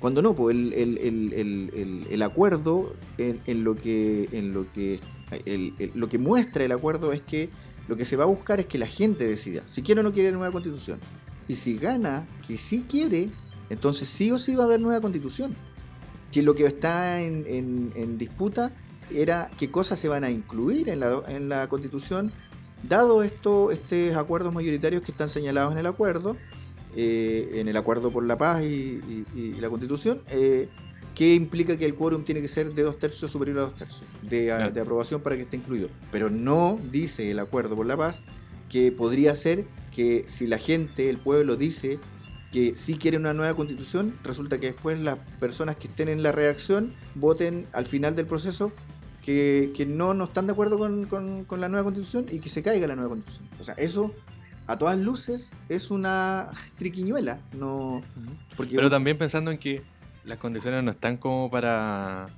cuando 0.00 0.20
no, 0.22 0.34
pues 0.34 0.56
el, 0.56 0.72
el- 0.72 0.98
el- 0.98 2.06
el- 2.10 2.22
acuerdo 2.22 2.94
en, 3.18 3.64
lo 3.64 3.76
que 3.76 4.28
en 4.32 4.52
lo 4.52 4.70
que 4.72 5.00
lo 5.94 6.08
que 6.08 6.18
muestra 6.18 6.64
el 6.64 6.72
acuerdo 6.72 7.12
es 7.12 7.20
que 7.22 7.50
lo 7.88 7.96
que 7.96 8.04
se 8.04 8.16
va 8.16 8.24
a 8.24 8.26
buscar 8.26 8.60
es 8.60 8.66
que 8.66 8.78
la 8.78 8.86
gente 8.86 9.26
decida 9.26 9.62
si 9.66 9.82
quiere 9.82 10.00
o 10.00 10.04
no 10.04 10.12
quiere 10.12 10.32
nueva 10.32 10.50
constitución. 10.52 10.98
Y 11.48 11.56
si 11.56 11.76
gana 11.76 12.26
que 12.46 12.56
sí 12.56 12.84
quiere, 12.88 13.30
entonces 13.70 14.08
sí 14.08 14.30
o 14.30 14.38
sí 14.38 14.54
va 14.54 14.64
a 14.64 14.66
haber 14.66 14.80
nueva 14.80 15.00
constitución. 15.00 15.54
Que 16.32 16.42
lo 16.42 16.54
que 16.54 16.64
está 16.64 17.20
en, 17.22 17.44
en- 17.46 17.92
en 17.94 18.18
disputa 18.18 18.72
era 19.12 19.48
qué 19.58 19.70
cosas 19.70 19.98
se 19.98 20.08
van 20.08 20.24
a 20.24 20.30
incluir 20.30 20.88
en 20.88 21.00
la, 21.00 21.22
en 21.28 21.48
la 21.48 21.68
constitución, 21.68 22.32
dado 22.88 23.22
esto, 23.22 23.70
estos 23.70 24.16
acuerdos 24.16 24.52
mayoritarios 24.52 25.02
que 25.02 25.12
están 25.12 25.28
señalados 25.28 25.72
en 25.72 25.78
el 25.78 25.86
acuerdo, 25.86 26.36
eh, 26.96 27.50
en 27.54 27.68
el 27.68 27.76
acuerdo 27.76 28.10
por 28.10 28.24
la 28.24 28.36
paz 28.38 28.62
y, 28.62 28.66
y- 28.66 29.24
y 29.34 29.52
la 29.60 29.68
constitución, 29.68 30.20
eh, 30.28 30.68
que 31.14 31.34
implica 31.34 31.76
que 31.76 31.84
el 31.84 31.94
quórum 31.94 32.24
tiene 32.24 32.40
que 32.40 32.48
ser 32.48 32.74
de 32.74 32.82
dos 32.82 32.98
tercios 32.98 33.30
superior 33.30 33.58
a 33.58 33.62
dos 33.62 33.74
tercios 33.76 34.02
de, 34.22 34.50
a- 34.50 34.56
Claro. 34.56 34.72
de 34.72 34.80
aprobación 34.80 35.20
para 35.20 35.36
que 35.36 35.42
esté 35.42 35.56
incluido. 35.56 35.88
Pero 36.10 36.28
no 36.30 36.78
dice 36.90 37.30
el 37.30 37.38
acuerdo 37.38 37.76
por 37.76 37.86
la 37.86 37.96
paz 37.96 38.20
que 38.68 38.90
podría 38.90 39.34
ser 39.36 39.66
que 39.94 40.24
si 40.28 40.48
la 40.48 40.58
gente, 40.58 41.08
el 41.08 41.18
pueblo 41.18 41.54
dice 41.56 42.00
que 42.54 42.76
sí 42.76 42.94
quiere 42.94 43.16
una 43.16 43.34
nueva 43.34 43.56
constitución, 43.56 44.14
resulta 44.22 44.60
que 44.60 44.68
después 44.68 45.00
las 45.00 45.18
personas 45.40 45.74
que 45.74 45.88
estén 45.88 46.08
en 46.08 46.22
la 46.22 46.30
reacción 46.30 46.94
voten 47.16 47.66
al 47.72 47.84
final 47.84 48.14
del 48.14 48.26
proceso 48.26 48.70
que, 49.22 49.72
que 49.74 49.86
no, 49.86 50.14
no 50.14 50.24
están 50.24 50.46
de 50.46 50.52
acuerdo 50.52 50.78
con, 50.78 51.06
con- 51.06 51.44
con 51.46 51.60
la 51.60 51.68
nueva 51.68 51.82
constitución 51.82 52.26
y 52.30 52.38
que 52.38 52.48
se 52.48 52.62
caiga 52.62 52.86
la 52.86 52.94
nueva 52.94 53.10
constitución. 53.10 53.48
O 53.58 53.64
sea, 53.64 53.74
eso 53.74 54.14
a 54.68 54.78
todas 54.78 54.96
luces 54.98 55.50
es 55.68 55.90
una 55.90 56.48
triquiñuela. 56.78 57.40
No, 57.52 58.02
porque 58.56 58.76
Pero 58.76 58.88
también 58.88 59.18
pensando 59.18 59.50
en 59.50 59.58
que 59.58 59.82
las 60.24 60.38
condiciones 60.38 60.84
no 60.84 60.92
están 60.92 61.16
como 61.16 61.50
para 61.50 62.28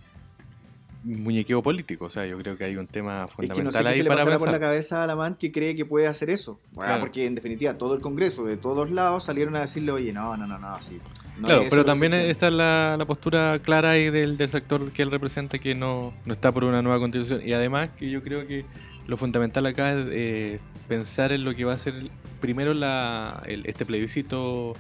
muñequeo 1.07 1.63
político. 1.63 2.07
O 2.07 2.11
sea, 2.11 2.27
yo 2.27 2.37
creo 2.39 2.57
que 2.57 2.65
hay 2.65 2.77
un 2.77 2.87
tema 2.87 3.25
es 3.25 3.31
que 3.31 3.47
no 3.47 3.47
sé 3.47 3.53
fundamental 3.55 3.83
qué 3.85 3.89
ahí 3.91 3.97
se 3.99 4.03
le 4.03 4.09
para 4.09 4.21
pasará 4.25 4.39
por 4.39 4.51
la 4.51 4.61
cabeza 4.61 5.01
a 5.01 5.05
Alamán 5.05 5.37
que 5.37 5.53
cree 5.53 5.75
que 5.77 5.85
puede 5.87 6.07
hacer 6.09 6.31
eso. 6.31 6.61
Bueno, 6.73 6.89
Claro. 6.89 7.01
Porque 7.01 7.27
en 7.27 7.35
definitiva 7.35 7.75
todo 7.79 7.95
el 7.95 8.01
Congreso 8.01 8.45
de 8.45 8.57
todos 8.57 8.91
lados 8.91 9.25
salieron 9.25 9.57
a 9.57 9.61
decirle, 9.61 9.93
oye, 9.93 10.13
no, 10.13 10.37
no, 10.37 10.47
no, 10.47 10.59
no, 10.59 10.83
sí. 10.83 10.99
no 11.39 11.47
claro, 11.47 11.63
es 11.63 11.71
pero 11.71 11.85
también 11.85 12.13
se 12.13 12.17
entiende". 12.17 12.31
esta 12.33 12.49
es 12.49 12.53
la, 12.53 12.97
la 12.99 13.05
postura 13.07 13.59
clara 13.63 13.91
ahí 13.93 14.11
del, 14.11 14.37
del 14.37 14.49
sector 14.51 14.91
que 14.91 15.03
él 15.03 15.11
representa 15.11 15.59
que 15.59 15.75
no, 15.75 16.13
no 16.25 16.33
está 16.33 16.53
por 16.53 16.65
una 16.65 16.83
nueva 16.83 16.99
constitución. 16.99 17.41
Y 17.47 17.53
además 17.53 17.91
que 17.99 18.11
yo 18.11 18.23
creo 18.23 18.47
que 18.47 18.65
lo 19.07 19.17
fundamental 19.17 19.65
acá 19.67 19.93
es 19.93 20.07
eh, 20.11 20.59
pensar 20.89 21.31
en 21.33 21.45
lo 21.45 21.55
que 21.55 21.65
va 21.65 21.75
a 21.75 21.79
ser 21.79 22.11
primero 22.41 22.75
la, 22.75 23.43
el- 23.47 23.65
este 23.67 23.87
plebiscito 23.87 24.75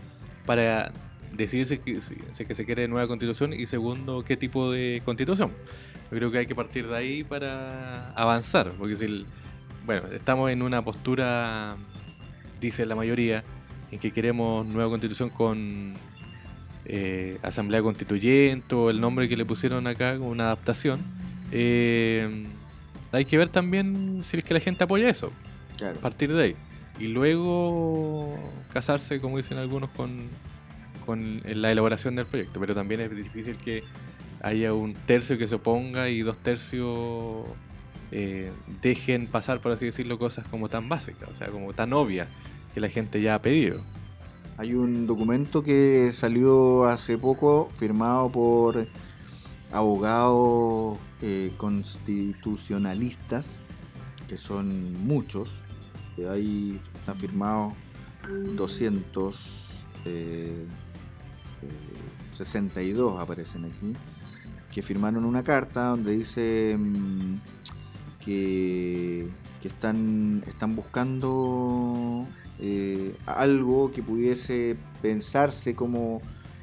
para 0.44 0.90
decidir 1.36 1.66
si, 1.66 1.78
si- 2.00 2.16
si 2.32 2.44
que 2.44 2.54
se 2.54 2.64
quiere 2.64 2.88
nueva 2.88 3.06
constitución 3.06 3.52
y 3.52 3.66
segundo 3.66 4.24
qué 4.24 4.36
tipo 4.36 4.70
de 4.72 5.02
constitución. 5.04 5.50
Yo 6.10 6.16
creo 6.18 6.30
que 6.30 6.38
hay 6.38 6.46
que 6.46 6.54
partir 6.54 6.86
de 6.86 6.96
ahí 6.96 7.24
para 7.24 8.10
avanzar, 8.12 8.72
porque 8.78 8.96
si 8.96 9.04
el- 9.06 9.26
bueno, 9.84 10.02
estamos 10.12 10.50
en 10.50 10.62
una 10.62 10.82
postura, 10.82 11.76
dice 12.60 12.86
la 12.86 12.94
mayoría, 12.94 13.44
en 13.92 13.98
que 13.98 14.10
queremos 14.12 14.66
nueva 14.66 14.90
constitución 14.90 15.30
con 15.30 15.94
eh, 16.88 17.38
asamblea 17.42 17.82
constituyente 17.82 18.74
o 18.74 18.90
el 18.90 19.00
nombre 19.00 19.28
que 19.28 19.36
le 19.36 19.44
pusieron 19.44 19.86
acá 19.88 20.16
como 20.18 20.30
una 20.30 20.44
adaptación. 20.44 21.00
Eh, 21.50 22.46
hay 23.12 23.24
que 23.24 23.36
ver 23.38 23.48
también 23.48 24.20
si 24.22 24.36
es 24.36 24.44
que 24.44 24.54
la 24.54 24.60
gente 24.60 24.84
apoya 24.84 25.08
eso, 25.08 25.32
Claro. 25.76 25.98
a 25.98 26.00
partir 26.00 26.32
de 26.32 26.42
ahí. 26.42 26.56
Y 27.00 27.08
luego 27.08 28.38
casarse, 28.72 29.20
como 29.20 29.36
dicen 29.36 29.58
algunos, 29.58 29.90
con, 29.90 30.28
con 31.06 31.40
la 31.44 31.70
elaboración 31.70 32.16
del 32.16 32.26
proyecto. 32.26 32.60
Pero 32.60 32.74
también 32.74 33.00
es 33.00 33.14
difícil 33.14 33.56
que 33.56 33.84
haya 34.42 34.74
un 34.74 34.92
tercio 34.92 35.38
que 35.38 35.46
se 35.46 35.54
oponga 35.54 36.08
y 36.08 36.20
dos 36.20 36.38
tercios 36.38 37.46
eh, 38.12 38.52
dejen 38.82 39.26
pasar, 39.26 39.60
por 39.60 39.72
así 39.72 39.86
decirlo, 39.86 40.18
cosas 40.18 40.46
como 40.48 40.68
tan 40.68 40.88
básicas, 40.88 41.28
o 41.28 41.34
sea, 41.34 41.48
como 41.48 41.72
tan 41.72 41.92
obvias 41.92 42.28
que 42.74 42.80
la 42.80 42.88
gente 42.88 43.20
ya 43.20 43.36
ha 43.36 43.42
pedido. 43.42 43.80
Hay 44.58 44.74
un 44.74 45.06
documento 45.06 45.62
que 45.62 46.10
salió 46.12 46.86
hace 46.86 47.18
poco 47.18 47.70
firmado 47.76 48.30
por 48.30 48.86
abogados 49.72 50.98
eh, 51.20 51.52
constitucionalistas, 51.56 53.58
que 54.28 54.36
son 54.36 54.92
muchos. 55.06 55.64
Eh, 56.16 56.28
ahí 56.28 56.80
están 56.94 57.18
firmados 57.18 57.74
262 61.62 63.18
aparecen 63.20 63.64
aquí, 63.66 63.92
que 64.72 64.82
firmaron 64.82 65.24
una 65.24 65.42
carta 65.42 65.88
donde 65.88 66.16
dice 66.16 66.76
mm, 66.78 67.36
que, 68.20 69.28
que 69.60 69.68
están, 69.68 70.42
están 70.46 70.76
buscando 70.76 72.26
eh, 72.58 73.14
algo 73.26 73.90
que 73.92 74.02
pudiese 74.02 74.76
pensarse 75.02 75.74
como, 75.74 76.20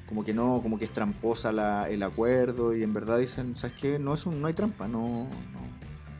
como 0.08 0.24
que 0.24 0.34
no, 0.34 0.62
como 0.62 0.78
que 0.78 0.86
es 0.86 0.94
tramposa 0.94 1.52
la- 1.52 1.90
el 1.90 2.04
acuerdo 2.04 2.76
y 2.76 2.84
en 2.84 2.94
verdad 2.94 3.20
dicen, 3.20 3.56
¿sabes 3.58 3.76
qué? 3.80 4.00
No, 4.00 4.14
es 4.14 4.26
un- 4.26 4.42
no 4.42 4.48
hay 4.48 4.54
trampa, 4.54 4.88
no, 4.88 5.28
no, 5.54 5.63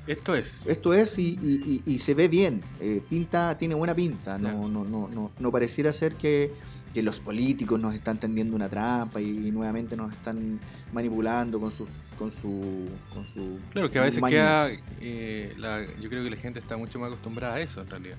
Esto 0.06 0.36
es. 0.36 0.62
Esto 0.66 0.94
es 0.94 1.18
y, 1.18 1.40
y- 1.42 1.82
y- 1.86 1.94
y 1.94 2.00
se 2.00 2.14
ve 2.14 2.28
bien, 2.28 2.62
eh, 2.82 3.02
pinta, 3.10 3.58
tiene 3.58 3.74
buena 3.76 3.96
pinta, 3.96 4.38
no, 4.38 4.50
Claro. 4.50 4.68
no, 4.68 4.84
no, 4.84 5.08
no, 5.08 5.32
no 5.40 5.52
pareciera 5.52 5.94
ser 5.94 6.16
que, 6.16 6.52
que 6.94 7.02
los 7.02 7.20
políticos 7.22 7.80
nos 7.80 7.96
están 7.96 8.20
tendiendo 8.20 8.56
una 8.56 8.68
trampa 8.70 9.22
y, 9.22 9.32
nuevamente 9.52 9.96
nos 9.96 10.12
están 10.12 10.60
manipulando 10.92 11.60
con 11.60 11.72
su 11.72 11.88
con 12.20 12.32
su 12.32 12.88
con 13.14 13.26
su 13.26 13.58
Claro, 13.72 13.90
que 13.90 13.98
a 13.98 14.04
veces 14.04 14.22
queda. 14.24 14.68
eh, 15.02 15.54
la- 15.58 15.84
yo 16.00 16.10
creo 16.10 16.24
que 16.24 16.30
la 16.30 16.38
gente 16.38 16.60
está 16.60 16.78
mucho 16.78 17.00
más 17.00 17.08
acostumbrada 17.08 17.56
a 17.56 17.62
eso, 17.62 17.82
en 17.82 17.90
realidad. 17.90 18.18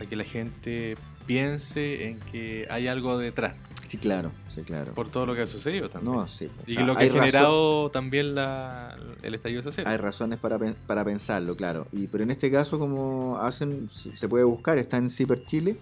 A 0.00 0.06
que 0.06 0.16
la 0.16 0.24
gente 0.24 0.96
piense 1.26 2.06
en 2.08 2.18
que 2.20 2.66
hay 2.70 2.88
algo 2.88 3.18
detrás, 3.18 3.54
Sí, 3.88 3.98
claro, 3.98 4.32
sí, 4.48 4.62
claro. 4.62 4.94
por 4.94 5.10
todo 5.10 5.26
lo 5.26 5.34
que 5.34 5.42
ha 5.42 5.46
sucedido 5.46 5.90
también. 5.90 6.14
No, 6.16 6.26
sí. 6.26 6.46
o 6.46 6.70
y 6.70 6.74
sea, 6.76 6.86
lo 6.86 6.94
que 6.96 7.04
ha 7.04 7.06
razón- 7.08 7.20
generado 7.20 7.90
también 7.90 8.34
la, 8.34 8.96
el 9.22 9.34
estallido 9.34 9.62
social. 9.62 9.86
Hay 9.86 9.98
razones 9.98 10.38
para, 10.38 10.58
para 10.86 11.04
pensarlo, 11.04 11.54
claro. 11.56 11.86
Y, 11.92 12.06
pero 12.06 12.24
en 12.24 12.30
este 12.30 12.50
caso, 12.50 12.78
como 12.78 13.36
hacen, 13.36 13.90
se 13.90 14.28
puede 14.30 14.44
buscar, 14.44 14.78
está 14.78 14.96
en 14.96 15.10
Ciper 15.10 15.44
Chile. 15.44 15.76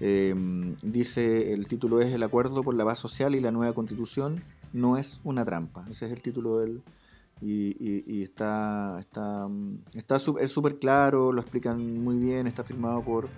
eh, 0.00 0.32
dice, 0.82 1.52
el 1.52 1.66
título 1.66 2.00
es 2.00 2.14
El 2.14 2.22
acuerdo 2.22 2.62
por 2.62 2.76
la 2.76 2.84
paz 2.84 3.00
social 3.00 3.34
y 3.34 3.40
la 3.40 3.50
nueva 3.50 3.72
constitución 3.72 4.44
no 4.72 4.96
es 4.96 5.18
una 5.24 5.44
trampa. 5.44 5.84
Ese 5.90 6.06
es 6.06 6.12
el 6.12 6.22
título 6.22 6.58
del... 6.58 6.80
Y, 7.40 7.76
y- 7.80 8.04
y 8.06 8.22
está 8.24 8.96
está 9.00 9.46
está 9.94 10.16
es 10.40 10.50
súper 10.52 10.76
claro, 10.76 11.32
lo 11.32 11.40
explican 11.40 12.02
muy 12.02 12.16
bien, 12.18 12.46
está 12.48 12.62
firmado 12.64 13.00
por, 13.02 13.28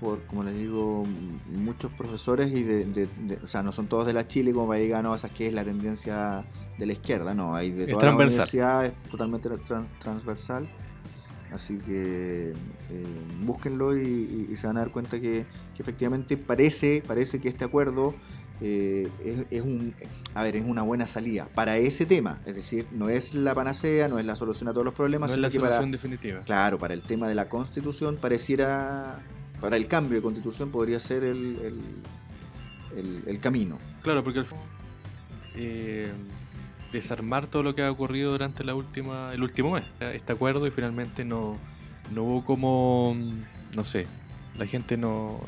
por 0.00 0.22
como 0.26 0.42
les 0.44 0.54
digo, 0.54 1.04
muchos 1.52 1.90
profesores 1.92 2.50
y 2.52 2.62
de, 2.62 2.84
de- 2.84 3.08
de- 3.26 3.38
o 3.42 3.46
sea, 3.48 3.62
no 3.62 3.72
son 3.72 3.86
todos 3.86 4.06
de 4.06 4.12
la 4.12 4.26
Chile 4.26 4.52
como 4.52 4.68
para 4.68 4.80
digan, 4.80 5.02
no, 5.04 5.14
esa 5.14 5.28
que 5.30 5.46
es 5.46 5.52
la 5.54 5.64
tendencia 5.64 6.44
de 6.78 6.86
la 6.86 6.92
izquierda, 6.92 7.34
no, 7.34 7.54
hay 7.54 7.70
de 7.70 7.86
toda 7.86 8.02
la 8.04 8.10
universidad, 8.36 8.84
es 8.86 8.92
totalmente 9.10 9.48
tran- 9.48 9.86
transversal. 9.98 10.68
Así 11.52 11.78
que 11.78 12.50
eh, 12.90 13.06
búsquenlo 13.44 13.96
y, 13.96 14.02
y- 14.02 14.48
y 14.52 14.56
se 14.56 14.66
van 14.66 14.76
a 14.76 14.80
dar 14.80 14.90
cuenta 14.90 15.18
que, 15.20 15.46
que 15.74 15.82
efectivamente 15.82 16.36
parece, 16.36 17.02
parece 17.06 17.40
que 17.40 17.48
este 17.48 17.64
acuerdo 17.64 18.14
eh, 18.60 19.08
es, 19.24 19.46
es 19.50 19.62
un, 19.62 19.94
a 20.34 20.42
ver, 20.42 20.56
es 20.56 20.64
una 20.66 20.82
buena 20.82 21.06
salida 21.06 21.48
para 21.54 21.76
ese 21.78 22.04
tema. 22.04 22.40
Es 22.46 22.56
decir, 22.56 22.86
no 22.90 23.08
es 23.08 23.34
la 23.34 23.54
panacea, 23.54 24.08
no 24.08 24.18
es 24.18 24.26
la 24.26 24.34
solución 24.34 24.68
a 24.68 24.72
todos 24.72 24.84
los 24.84 24.94
problemas, 24.94 25.28
no 25.28 25.34
es 25.34 25.40
la 25.40 25.48
que 25.50 25.60
para, 25.60 25.74
solución 25.76 25.92
definitiva. 25.92 26.42
claro, 26.44 26.78
para 26.78 26.92
el 26.94 27.02
tema 27.02 27.28
de 27.28 27.34
la 27.36 27.48
constitución 27.48 28.18
pareciera, 28.20 29.20
para 29.60 29.76
el 29.76 29.86
cambio 29.88 30.16
de 30.16 30.22
constitución 30.22 30.70
podría 30.70 31.00
ser 31.00 31.24
el, 31.24 31.58
el, 31.62 31.80
el- 32.98 33.22
el 33.26 33.40
camino. 33.40 33.78
Claro, 34.02 34.22
porque 34.24 34.40
al 34.40 34.46
eh, 35.54 36.10
desarmar 36.92 37.46
todo 37.46 37.62
lo 37.62 37.74
que 37.74 37.82
ha 37.82 37.90
ocurrido 37.90 38.32
durante 38.32 38.64
la 38.64 38.74
última, 38.74 39.32
el 39.32 39.42
último 39.42 39.72
mes, 39.72 39.84
este 40.00 40.32
acuerdo 40.32 40.66
y 40.66 40.70
finalmente 40.70 41.24
no, 41.24 41.56
no 42.14 42.22
hubo 42.22 42.44
como, 42.44 43.16
no 43.74 43.84
sé, 43.84 44.06
la 44.56 44.66
gente 44.66 44.96
no, 44.96 45.40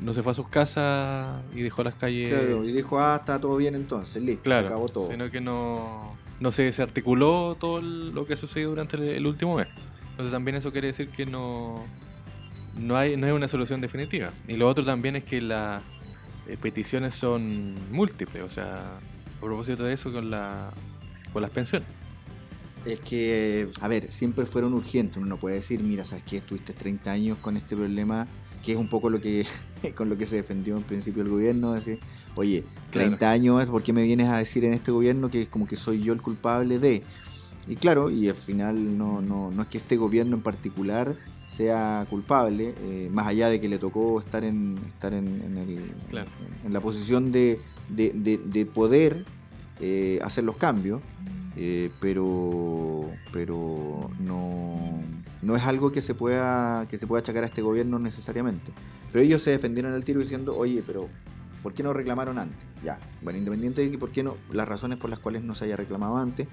no 0.00 0.12
se 0.12 0.22
fue 0.22 0.32
a 0.32 0.34
sus 0.34 0.48
casas 0.48 1.42
y 1.54 1.62
dejó 1.62 1.82
las 1.84 1.94
calles 1.94 2.28
Claro, 2.28 2.64
y 2.64 2.72
dijo, 2.72 2.98
ah, 2.98 3.16
está 3.20 3.40
todo 3.40 3.56
bien 3.56 3.74
entonces, 3.74 4.22
listo, 4.22 4.42
claro, 4.42 4.62
se 4.62 4.66
acabó 4.74 4.88
todo. 4.88 5.08
sino 5.10 5.30
que 5.30 5.40
no, 5.40 6.16
no 6.40 6.52
se 6.52 6.64
desarticuló 6.64 7.56
todo 7.58 7.80
lo 7.80 8.26
que 8.26 8.34
ha 8.34 8.36
sucedido 8.36 8.70
durante 8.70 9.16
el 9.16 9.26
último 9.26 9.56
mes. 9.56 9.68
Entonces 10.10 10.32
también 10.32 10.56
eso 10.56 10.72
quiere 10.72 10.88
decir 10.88 11.10
que 11.10 11.24
no, 11.26 11.84
no, 12.78 12.96
hay, 12.96 13.16
no 13.16 13.26
es 13.26 13.32
una 13.32 13.48
solución 13.48 13.80
definitiva. 13.80 14.32
Y 14.46 14.56
lo 14.56 14.68
otro 14.68 14.84
también 14.84 15.16
es 15.16 15.24
que 15.24 15.40
las 15.40 15.82
eh, 16.46 16.56
peticiones 16.60 17.14
son 17.14 17.74
múltiples, 17.92 18.42
o 18.42 18.50
sea, 18.50 18.96
a 18.96 19.40
propósito 19.40 19.84
de 19.84 19.92
eso 19.94 20.12
con, 20.12 20.30
la, 20.30 20.70
con 21.32 21.42
las 21.42 21.50
pensiones. 21.50 21.88
Es 22.84 23.00
que, 23.00 23.68
a 23.80 23.88
ver, 23.88 24.10
siempre 24.10 24.46
fueron 24.46 24.72
urgentes. 24.74 25.18
Uno 25.18 25.26
no 25.26 25.36
puede 25.36 25.56
decir, 25.56 25.82
mira, 25.82 26.04
¿sabes 26.04 26.24
qué? 26.24 26.38
Estuviste 26.38 26.72
30 26.72 27.10
años 27.10 27.38
con 27.40 27.56
este 27.56 27.76
problema, 27.76 28.26
que 28.64 28.72
es 28.72 28.78
un 28.78 28.88
poco 28.88 29.10
lo 29.10 29.20
que 29.20 29.46
con 29.96 30.08
lo 30.08 30.16
que 30.16 30.26
se 30.26 30.36
defendió 30.36 30.76
en 30.76 30.84
principio 30.84 31.22
el 31.22 31.28
gobierno. 31.28 31.72
Decir, 31.74 31.98
oye, 32.34 32.64
30 32.90 33.18
Claro. 33.18 33.32
años, 33.34 33.66
¿por 33.66 33.82
qué 33.82 33.92
me 33.92 34.04
vienes 34.04 34.28
a 34.28 34.38
decir 34.38 34.64
en 34.64 34.72
este 34.72 34.90
gobierno 34.90 35.30
que 35.30 35.42
es 35.42 35.48
como 35.48 35.66
que 35.66 35.76
soy 35.76 36.02
yo 36.02 36.12
el 36.12 36.22
culpable 36.22 36.78
de? 36.78 37.02
Y 37.66 37.76
claro, 37.76 38.10
y 38.10 38.28
al 38.28 38.36
final 38.36 38.96
no, 38.96 39.20
no, 39.20 39.50
no 39.50 39.62
es 39.62 39.68
que 39.68 39.76
este 39.78 39.96
gobierno 39.96 40.36
en 40.36 40.42
particular 40.42 41.16
sea 41.48 42.06
culpable, 42.08 42.74
eh, 42.82 43.08
más 43.12 43.26
allá 43.26 43.48
de 43.48 43.60
que 43.60 43.68
le 43.68 43.78
tocó 43.78 44.20
estar 44.20 44.44
en, 44.44 44.78
estar 44.86 45.12
en, 45.14 45.26
en 45.42 45.56
el- 45.56 45.92
Claro. 46.08 46.30
en 46.64 46.72
la 46.72 46.80
posición 46.80 47.32
de, 47.32 47.60
de- 47.88 48.12
de- 48.14 48.38
de 48.38 48.66
poder 48.66 49.24
eh, 49.80 50.18
hacer 50.22 50.44
los 50.44 50.56
cambios, 50.56 51.00
eh, 51.56 51.90
pero, 52.00 53.10
pero 53.32 54.10
no, 54.20 55.00
no 55.42 55.56
es 55.56 55.62
algo 55.64 55.90
que 55.90 56.00
se, 56.02 56.14
pueda, 56.14 56.86
que 56.88 56.98
se 56.98 57.06
pueda 57.06 57.20
achacar 57.20 57.44
a 57.44 57.46
este 57.46 57.62
gobierno 57.62 57.98
necesariamente. 57.98 58.70
Pero 59.10 59.24
ellos 59.24 59.42
se 59.42 59.50
defendieron 59.50 59.92
al 59.94 60.04
tiro 60.04 60.20
diciendo, 60.20 60.54
oye, 60.56 60.82
pero 60.86 61.08
¿por 61.62 61.74
qué 61.74 61.82
no 61.82 61.92
reclamaron 61.92 62.38
antes? 62.38 62.66
Ya, 62.84 62.98
bueno, 63.22 63.38
independiente 63.38 63.82
de 63.82 63.90
que 63.90 63.98
por 63.98 64.10
qué 64.10 64.22
no, 64.22 64.36
las 64.52 64.68
razones 64.68 64.98
por 64.98 65.10
las 65.10 65.18
cuales 65.18 65.42
no 65.42 65.54
se 65.54 65.64
haya 65.64 65.76
reclamado 65.76 66.16
antes, 66.16 66.48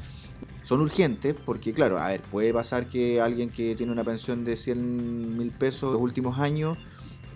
son 0.63 0.81
urgentes 0.81 1.35
porque, 1.45 1.73
claro, 1.73 1.97
a 1.97 2.09
ver, 2.09 2.21
puede 2.21 2.53
pasar 2.53 2.89
que 2.89 3.21
alguien 3.21 3.49
que 3.49 3.75
tiene 3.75 3.91
una 3.91 4.03
pensión 4.03 4.43
de 4.43 4.55
100 4.55 5.37
mil 5.37 5.51
pesos 5.51 5.93
los 5.93 6.01
últimos 6.01 6.39
años 6.39 6.77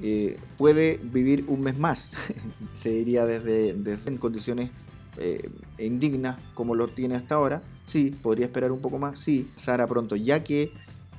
eh, 0.02 0.40
puede 0.58 1.00
vivir 1.04 1.46
un 1.48 1.62
mes 1.62 1.78
más, 1.78 2.12
se 2.74 2.90
diría 2.90 3.26
desde, 3.26 3.74
desde 3.74 4.10
en 4.10 4.18
condiciones 4.18 4.72
eh, 5.18 5.50
indignas 5.78 6.38
como 6.54 6.76
lo 6.76 6.88
tiene 6.88 7.16
hasta 7.16 7.36
ahora, 7.36 7.62
sí, 7.86 8.12
podría 8.12 8.46
esperar 8.46 8.72
un 8.72 8.80
poco 8.80 8.98
más, 8.98 9.20
sí, 9.20 9.50
Sara 9.56 9.88
pronto, 9.88 10.16
ya 10.16 10.44
que 10.44 10.72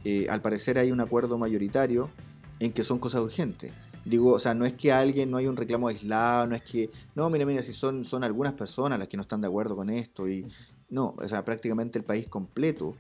eh, 0.05 0.27
al 0.31 0.41
parecer 0.41 0.79
hay 0.79 0.91
un 0.91 1.01
acuerdo 1.01 1.37
mayoritario 1.37 2.11
en 2.59 2.73
que 2.73 2.83
son 2.83 2.99
cosas 2.99 3.21
urgentes. 3.23 3.73
Digo, 4.05 4.33
o 4.33 4.39
sea, 4.39 4.55
no 4.55 4.65
es 4.65 4.73
que 4.75 4.93
alguien 4.93 5.31
no 5.31 5.37
hay 5.37 5.47
un 5.47 5.57
reclamo 5.57 5.89
aislado, 5.89 6.47
no 6.47 6.55
es 6.55 6.63
que, 6.63 6.91
no, 7.15 7.29
mira, 7.31 7.45
mira, 7.45 7.63
si 7.63 7.73
son, 7.73 8.05
son 8.05 8.25
algunas 8.25 8.55
personas 8.55 8.99
las 8.99 9.09
que 9.09 9.17
no 9.17 9.23
están 9.23 9.41
de 9.41 9.47
acuerdo 9.49 9.77
con 9.77 9.91
esto 9.91 10.27
y 10.29 10.47
no, 10.89 11.15
o 11.19 11.29
sea, 11.29 11.45
prácticamente 11.45 11.99
el 11.99 12.05
país 12.05 12.27
completo 12.27 12.97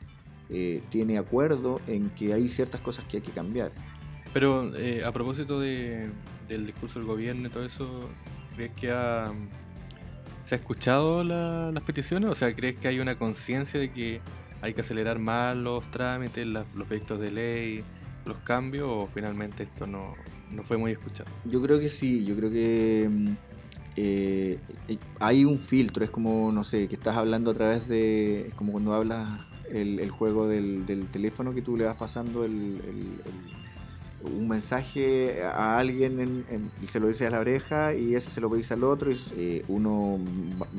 eh, 0.50 0.82
tiene 0.90 1.16
acuerdo 1.16 1.80
en 1.86 2.10
que 2.10 2.32
hay 2.34 2.48
ciertas 2.48 2.80
cosas 2.80 3.04
que 3.06 3.16
hay 3.18 3.22
que 3.22 3.32
cambiar. 3.32 3.72
Pero 4.32 4.74
eh, 4.76 5.04
a 5.04 5.10
propósito 5.12 5.58
de- 5.58 6.10
del 6.48 6.66
discurso 6.66 6.98
del 6.98 7.06
gobierno 7.08 7.48
y 7.48 7.50
todo 7.50 7.64
eso, 7.64 8.00
¿crees 8.54 8.72
que 8.72 8.90
ha- 8.92 9.32
se 10.44 10.54
ha 10.54 10.58
escuchado 10.58 11.24
la- 11.24 11.70
las 11.72 11.82
peticiones? 11.84 12.28
O 12.30 12.34
sea, 12.34 12.54
¿crees 12.54 12.76
que 12.78 12.88
hay 12.88 13.00
una 13.00 13.16
conciencia 13.18 13.78
de 13.80 13.92
que 13.92 14.20
hay 14.60 14.74
que 14.74 14.80
acelerar 14.82 15.18
más 15.18 15.56
los 15.56 15.88
trámites, 15.90 16.46
las- 16.46 16.66
los 16.74 16.86
proyectos 16.86 17.18
de 17.20 17.32
ley, 17.32 17.84
los 18.26 18.36
cambios, 18.38 18.86
o 18.88 19.06
finalmente 19.06 19.62
esto 19.64 19.86
no, 19.86 20.14
no 20.50 20.62
fue 20.64 20.76
muy 20.76 20.92
escuchado? 20.92 21.30
Yo 21.44 21.62
creo 21.62 21.78
que 21.78 21.88
sí, 21.88 22.24
yo 22.24 22.36
creo 22.36 22.50
que 22.50 23.08
mm, 23.10 23.28
eh, 23.96 24.58
eh, 24.88 24.98
hay 25.18 25.44
un 25.44 25.58
filtro, 25.58 26.04
es 26.04 26.10
como, 26.10 26.52
no 26.52 26.64
sé, 26.64 26.88
que 26.88 26.94
estás 26.94 27.16
hablando 27.16 27.50
a 27.50 27.54
través 27.54 27.88
de, 27.88 28.48
es 28.48 28.54
como 28.54 28.72
cuando 28.72 28.94
hablas 28.94 29.40
el, 29.70 30.10
juego 30.10 30.48
del, 30.48 30.84
teléfono 31.12 31.54
que 31.54 31.62
tú 31.62 31.76
le 31.76 31.84
vas 31.84 31.96
pasando 31.96 32.44
el, 32.44 32.80
un 34.22 34.48
mensaje 34.48 35.42
a 35.42 35.78
alguien 35.78 36.20
en- 36.20 36.44
en- 36.50 36.70
y 36.82 36.86
se 36.88 37.00
lo 37.00 37.08
dices 37.08 37.26
a 37.26 37.30
la 37.30 37.40
oreja 37.40 37.94
y 37.94 38.14
ese 38.14 38.30
se 38.30 38.40
lo 38.40 38.48
dice 38.50 38.74
al 38.74 38.84
otro 38.84 39.10
y 39.10 39.18
eh, 39.36 39.64
uno 39.68 40.18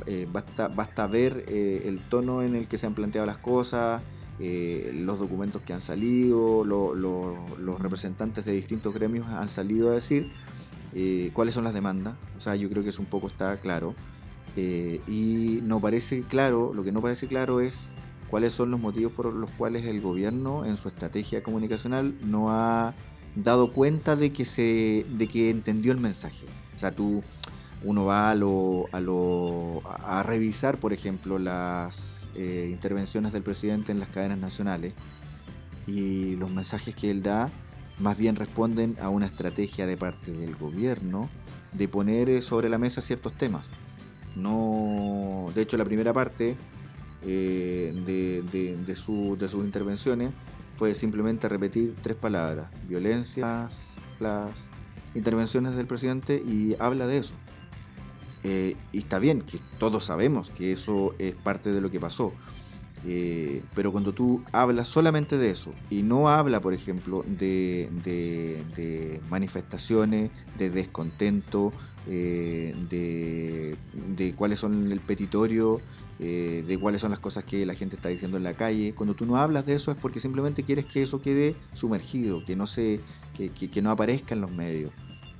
eh, 0.06 0.28
basta, 0.32 0.68
basta 0.68 1.08
ver 1.08 1.46
el 1.48 2.00
tono 2.10 2.44
en 2.44 2.56
el 2.56 2.68
que 2.68 2.78
se 2.78 2.86
han 2.86 2.94
planteado 2.94 3.26
las 3.26 3.38
cosas, 3.38 4.02
eh, 4.40 4.92
los 4.96 5.20
documentos 5.20 5.62
que 5.62 5.74
han 5.74 5.82
salido, 5.82 6.64
lo- 6.66 6.96
lo- 6.96 7.46
los 7.60 7.80
representantes 7.82 8.46
de 8.46 8.54
distintos 8.54 8.94
gremios 8.94 9.28
han 9.28 9.50
salido 9.50 9.90
a 9.92 9.94
decir 9.94 10.32
eh, 10.94 11.32
cuáles 11.34 11.54
son 11.56 11.64
las 11.64 11.74
demandas. 11.74 12.16
O 12.38 12.42
sea, 12.42 12.56
yo 12.56 12.70
creo 12.70 12.84
que 12.84 12.90
eso 12.90 13.02
un 13.02 13.08
poco 13.08 13.28
está 13.28 13.58
claro. 13.58 13.96
Eh, 14.58 15.00
y 15.08 15.60
no 15.64 15.80
parece 15.80 16.24
claro, 16.24 16.74
lo 16.74 16.84
que 16.84 16.92
no 16.92 17.02
parece 17.02 17.28
claro 17.28 17.62
es 17.62 17.96
cuáles 18.30 18.52
son 18.54 18.72
los 18.72 18.80
motivos 18.80 19.14
por 19.14 19.32
los 19.34 19.50
cuales 19.52 19.86
el 19.86 20.02
gobierno 20.02 20.66
en 20.66 20.76
su 20.76 20.90
estrategia 20.90 21.42
comunicacional 21.44 22.14
no 22.22 22.50
ha 22.50 22.94
dado 23.36 23.72
cuenta 23.72 24.18
de 24.18 24.34
que 24.34 24.44
se 24.44 25.06
de 25.10 25.28
que 25.28 25.50
entendió 25.50 25.94
el 25.94 26.00
mensaje. 26.00 26.46
O 26.76 26.80
sea, 26.80 26.92
tú 26.94 27.24
uno 27.84 28.04
va 28.06 28.30
a 28.32 28.36
lo 28.36 28.88
a 28.92 29.00
lo 29.00 29.82
a 29.86 30.22
revisar, 30.24 30.78
por 30.80 30.92
ejemplo, 30.92 31.40
las 31.40 32.21
eh, 32.36 32.70
intervenciones 32.72 33.34
del 33.34 33.44
presidente 33.44 33.92
en 33.92 34.00
las 34.00 34.10
cadenas 34.10 34.38
nacionales 34.38 34.94
y 35.88 36.36
los 36.36 36.50
mensajes 36.52 36.96
que 36.96 37.10
él 37.12 37.24
da 37.24 37.50
más 38.00 38.18
bien 38.18 38.36
responden 38.36 38.96
a 39.02 39.10
una 39.10 39.26
estrategia 39.26 39.86
de 39.88 39.98
parte 39.98 40.32
del 40.32 40.56
gobierno 40.56 41.30
de 41.74 41.88
poner 41.88 42.30
eh, 42.30 42.42
sobre 42.42 42.70
la 42.70 42.78
mesa 42.78 43.02
ciertos 43.02 43.34
temas. 43.34 43.68
No, 44.36 45.52
de 45.54 45.62
hecho, 45.62 45.78
la 45.78 45.86
primera 45.86 46.14
parte 46.14 46.56
eh, 47.24 47.94
de, 48.06 48.42
de- 48.52 48.78
de 48.78 48.96
su- 48.96 49.38
de 49.40 49.48
sus 49.48 49.64
intervenciones 49.64 50.32
fue 50.76 50.94
simplemente 50.94 51.48
repetir 51.50 51.96
tres 52.02 52.16
palabras: 52.16 52.70
violencia, 52.88 53.68
las 54.20 54.52
intervenciones 55.14 55.76
del 55.76 55.86
presidente 55.86 56.36
y 56.38 56.76
habla 56.80 57.06
de 57.08 57.18
eso. 57.18 57.34
Eh, 58.44 58.76
y 58.92 59.00
está 59.00 59.20
bien, 59.20 59.42
que 59.42 59.60
todos 59.78 60.06
sabemos 60.06 60.50
que 60.50 60.72
eso 60.72 61.14
es 61.20 61.36
parte 61.36 61.72
de 61.72 61.82
lo 61.82 61.92
que 61.92 62.00
pasó. 62.00 62.34
Eh, 63.04 63.64
pero 63.74 63.92
cuando 63.92 64.14
tú 64.14 64.44
hablas 64.52 64.88
solamente 64.88 65.36
de 65.38 65.50
eso 65.50 65.74
y 65.90 66.04
no 66.04 66.30
habla, 66.30 66.60
por 66.62 66.74
ejemplo, 66.74 67.26
de, 67.28 67.90
de- 68.04 69.22
manifestaciones, 69.30 70.30
de 70.58 70.70
descontento, 70.70 71.74
eh, 72.08 72.76
de, 72.90 73.76
de 74.16 74.34
cuáles 74.36 74.60
son 74.60 74.92
el 74.92 75.00
petitorio, 75.00 75.80
de 76.20 76.78
cuáles 76.80 77.02
son 77.02 77.10
las 77.10 77.20
cosas 77.20 77.44
que 77.46 77.66
la 77.66 77.74
gente 77.74 77.96
está 77.96 78.10
diciendo 78.10 78.38
en 78.38 78.44
la 78.44 78.54
calle, 78.54 78.94
cuando 78.94 79.16
tú 79.16 79.26
no 79.26 79.38
hablas 79.38 79.66
de 79.66 79.74
eso 79.74 79.90
es 79.90 79.98
porque 79.98 80.20
simplemente 80.20 80.62
quieres 80.62 80.86
que 80.86 81.02
eso 81.02 81.20
quede 81.20 81.56
sumergido, 81.74 82.46
que 82.46 82.56
no, 82.56 82.68
se, 82.68 83.00
que 83.36 83.82
no 83.82 83.90
aparezca 83.90 84.36
en 84.36 84.42
los 84.42 84.52
medios. 84.52 84.92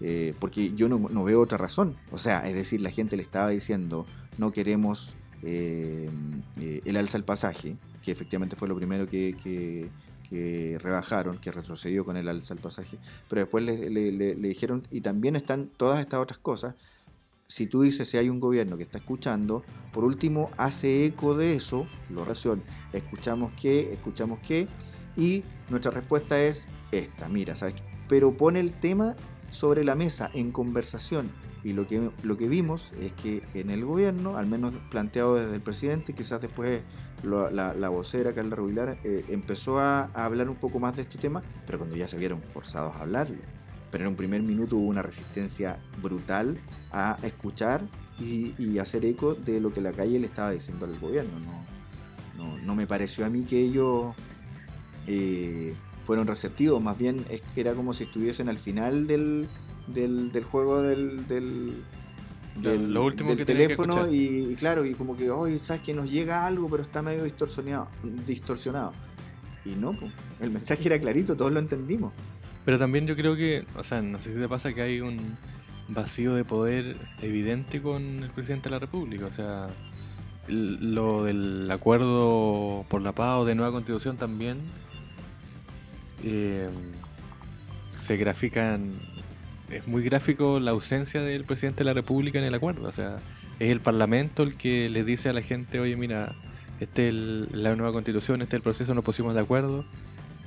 Eh, 0.02 0.34
porque 0.40 0.74
yo 0.74 0.90
no, 0.90 0.98
no 0.98 1.24
veo 1.24 1.42
otra 1.42 1.58
razón. 1.58 1.96
O 2.12 2.18
sea, 2.18 2.48
es 2.48 2.56
decir, 2.56 2.82
la 2.82 2.90
gente 2.90 3.16
le 3.16 3.24
estaba 3.24 3.50
diciendo, 3.50 4.06
no 4.38 4.52
queremos 4.52 5.16
eh, 5.44 6.10
eh, 6.60 6.82
el 6.86 6.98
alza 6.98 7.18
al 7.18 7.24
pasaje, 7.24 7.76
que 8.04 8.12
efectivamente 8.12 8.56
fue 8.56 8.68
lo 8.68 8.76
primero 8.76 9.08
que, 9.08 9.36
que- 9.42 9.90
rebajaron, 10.80 11.40
que 11.40 11.52
retrocedió 11.52 12.06
con 12.06 12.16
el 12.16 12.30
alza 12.30 12.54
al 12.54 12.62
pasaje, 12.62 12.98
pero 13.28 13.42
después 13.42 13.66
le, 13.66 14.36
dijeron, 14.36 14.88
y 14.90 15.02
también 15.02 15.36
están 15.36 15.68
todas 15.76 16.00
estas 16.00 16.22
otras 16.22 16.38
cosas, 16.40 16.76
si 17.46 17.68
tú 17.68 17.82
dices 17.82 18.08
si 18.08 18.16
hay 18.16 18.30
un 18.30 18.40
gobierno 18.40 18.78
que 18.78 18.84
está 18.84 19.00
escuchando, 19.00 19.66
por 19.92 20.06
último 20.06 20.50
hace 20.56 21.06
eco 21.06 21.36
de 21.36 21.56
eso, 21.56 21.86
lo 22.10 22.22
relación, 22.22 22.64
escuchamos 22.94 23.52
qué, 23.62 23.92
escuchamos 23.92 24.40
qué, 24.40 24.70
y 25.18 25.44
nuestra 25.70 25.92
respuesta 25.92 26.42
es 26.42 26.66
esta, 26.94 27.28
mira, 27.28 27.58
¿sabes? 27.58 27.74
qué? 27.74 27.84
Pero 28.08 28.32
pone 28.38 28.62
el 28.62 28.72
tema 28.72 29.18
sobre 29.52 29.84
la 29.84 29.96
mesa 29.96 30.32
en 30.34 30.52
conversación 30.52 31.30
y 31.64 31.74
lo 31.74 31.88
que, 31.88 32.10
lo 32.24 32.38
que 32.38 32.48
vimos 32.48 32.92
es 33.00 33.14
que 33.14 33.44
en 33.54 33.70
el 33.70 33.86
gobierno, 33.86 34.38
al 34.38 34.48
menos 34.48 34.74
planteado 34.90 35.36
desde 35.36 35.56
el 35.56 35.62
presidente, 35.62 36.14
quizás 36.14 36.42
después 36.42 36.82
la, 37.24 37.74
la 37.74 37.90
vocera 37.90 38.34
Carla 38.34 38.56
Rubilar 38.56 38.98
eh, 39.04 39.26
empezó 39.30 39.80
a, 39.80 40.06
hablar 40.14 40.50
un 40.50 40.56
poco 40.56 40.80
más 40.80 40.96
de 40.96 41.04
este 41.04 41.20
tema, 41.20 41.44
pero 41.68 41.78
cuando 41.78 41.96
ya 41.96 42.08
se 42.08 42.18
vieron 42.18 42.42
forzados 42.42 42.96
a 42.96 43.02
hablarlo. 43.02 43.38
Pero 43.92 44.06
en 44.06 44.12
un 44.12 44.16
primer 44.16 44.42
minuto 44.42 44.78
hubo 44.78 44.88
una 44.88 45.04
resistencia 45.04 45.80
brutal 46.02 46.58
a 46.92 47.18
escuchar 47.22 47.82
y, 48.18 48.56
y 48.58 48.80
hacer 48.80 49.06
eco 49.06 49.36
de 49.36 49.60
lo 49.60 49.72
que 49.72 49.82
la 49.82 49.92
calle 49.92 50.18
le 50.18 50.26
estaba 50.26 50.52
diciendo 50.52 50.86
al 50.86 50.98
gobierno. 51.00 51.40
No, 51.40 51.66
no, 52.38 52.58
no 52.58 52.76
me 52.76 52.88
pareció 52.88 53.26
a 53.26 53.30
mí 53.30 53.44
que 53.44 53.60
ellos 53.60 54.16
eh, 55.06 55.76
fueron 56.04 56.28
receptivos, 56.28 56.82
más 56.82 56.98
bien 56.98 57.26
era 57.56 57.74
como 57.74 57.94
si 57.94 58.04
estuviesen 58.04 58.50
al 58.50 58.58
final 58.58 59.08
del, 59.08 59.48
del, 59.88 60.32
del 60.32 60.44
juego 60.44 60.82
del, 60.82 61.28
del, 61.28 61.84
lo 62.94 63.06
último 63.06 63.30
del 63.30 63.38
que 63.40 63.46
tenía 63.46 63.68
que 63.68 63.76
teléfono 63.76 64.12
y, 64.12 64.52
y 64.52 64.56
claro, 64.56 64.84
y 64.86 64.94
como 64.94 65.16
que, 65.16 65.30
hoy 65.30 65.60
sabes 65.64 65.82
que 65.82 65.94
nos 65.94 66.12
llega 66.12 66.46
algo, 66.46 66.70
pero 66.70 66.84
está 66.84 67.02
medio 67.02 67.24
distorsionado. 67.24 67.88
distorsionado. 68.28 68.94
Y 69.64 69.70
no, 69.70 69.94
po, 69.94 70.08
el 70.40 70.52
mensaje 70.58 70.88
era 70.88 71.00
clarito, 71.00 71.36
todos 71.38 71.52
lo 71.52 71.60
entendimos. 71.60 72.14
Pero 72.66 72.78
también 72.78 73.08
yo 73.08 73.16
creo 73.16 73.36
que, 73.36 73.66
o 73.76 73.84
sea, 73.84 74.02
no 74.02 74.20
sé 74.20 74.34
si 74.34 74.40
te 74.40 74.48
pasa 74.48 74.74
que 74.74 74.82
hay 74.82 75.02
un 75.02 75.38
vacío 75.88 76.36
de 76.36 76.44
poder 76.46 76.98
evidente 77.22 77.82
con 77.82 78.02
el 78.24 78.30
presidente 78.32 78.70
de 78.70 78.76
la 78.76 78.80
República. 78.80 79.26
O 79.26 79.32
sea, 79.32 79.68
el- 80.48 80.94
lo 80.94 81.24
del 81.24 81.70
acuerdo 81.72 82.86
por 82.90 83.02
la 83.02 83.14
paz 83.14 83.40
o 83.40 83.46
de 83.46 83.56
nueva 83.56 83.72
constitución 83.72 84.18
también 84.18 84.58
eh, 86.24 86.70
se 87.98 88.18
grafican. 88.18 88.94
Es 89.70 89.88
muy 89.88 90.04
gráfico 90.04 90.60
la 90.60 90.72
ausencia 90.72 91.22
del 91.22 91.46
presidente 91.46 91.80
de 91.80 91.86
la 91.86 91.94
República 91.94 92.40
en 92.40 92.46
el 92.46 92.54
acuerdo. 92.54 92.88
O 92.88 92.92
sea, 92.92 93.18
es 93.60 93.70
el 93.70 93.80
Parlamento 93.80 94.44
el 94.44 94.56
que 94.58 94.90
le 94.90 95.04
dice 95.04 95.30
a 95.30 95.34
la 95.34 95.42
gente, 95.42 95.80
oye, 95.80 95.96
mira, 95.96 96.36
este 96.80 97.08
es 97.08 97.14
el- 97.14 97.48
la 97.54 97.76
nueva 97.76 97.94
constitución, 97.94 98.42
este 98.42 98.56
es 98.56 98.60
el 98.60 98.64
proceso, 98.64 98.94
nos 98.94 99.04
pusimos 99.04 99.34
de 99.34 99.40
acuerdo. 99.42 99.86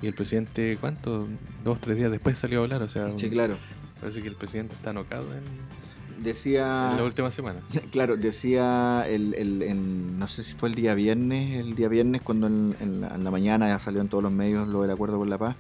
Y 0.03 0.07
el 0.07 0.15
presidente, 0.15 0.77
¿cuánto? 0.81 1.27
Dos, 1.65 1.81
tres 1.81 1.97
días 1.97 2.11
después 2.11 2.37
salió 2.37 2.61
a 2.61 2.65
hablar. 2.65 2.83
O 2.83 2.89
sea, 2.89 3.17
Sí, 3.17 3.31
claro. 3.31 3.57
parece 4.01 4.21
que 4.21 4.29
el 4.29 4.35
presidente 4.37 4.75
está 4.75 4.91
anocado 4.91 5.33
en, 5.33 5.43
Decía. 6.25 6.89
en 6.93 6.97
la 6.97 7.05
última 7.05 7.31
semana. 7.31 7.61
Claro, 7.91 8.17
decía 8.17 9.05
el, 9.09 9.35
el- 9.35 9.63
en- 9.63 10.19
no 10.19 10.27
sé 10.27 10.43
si 10.43 10.55
fue 10.55 10.69
el 10.71 10.75
día 10.75 10.95
viernes, 10.95 11.57
el 11.57 11.75
día 11.77 11.89
viernes 11.89 12.23
cuando 12.23 12.47
en, 12.47 12.75
en 12.81 13.01
la, 13.03 13.09
en 13.15 13.23
la 13.25 13.31
mañana 13.31 13.69
ya 13.69 13.79
salió 13.79 14.01
en 14.01 14.09
todos 14.09 14.25
los 14.25 14.33
medios 14.33 14.67
lo 14.67 14.83
del 14.83 14.91
acuerdo 14.91 15.19
por 15.19 15.29
la 15.29 15.39
paz. 15.39 15.57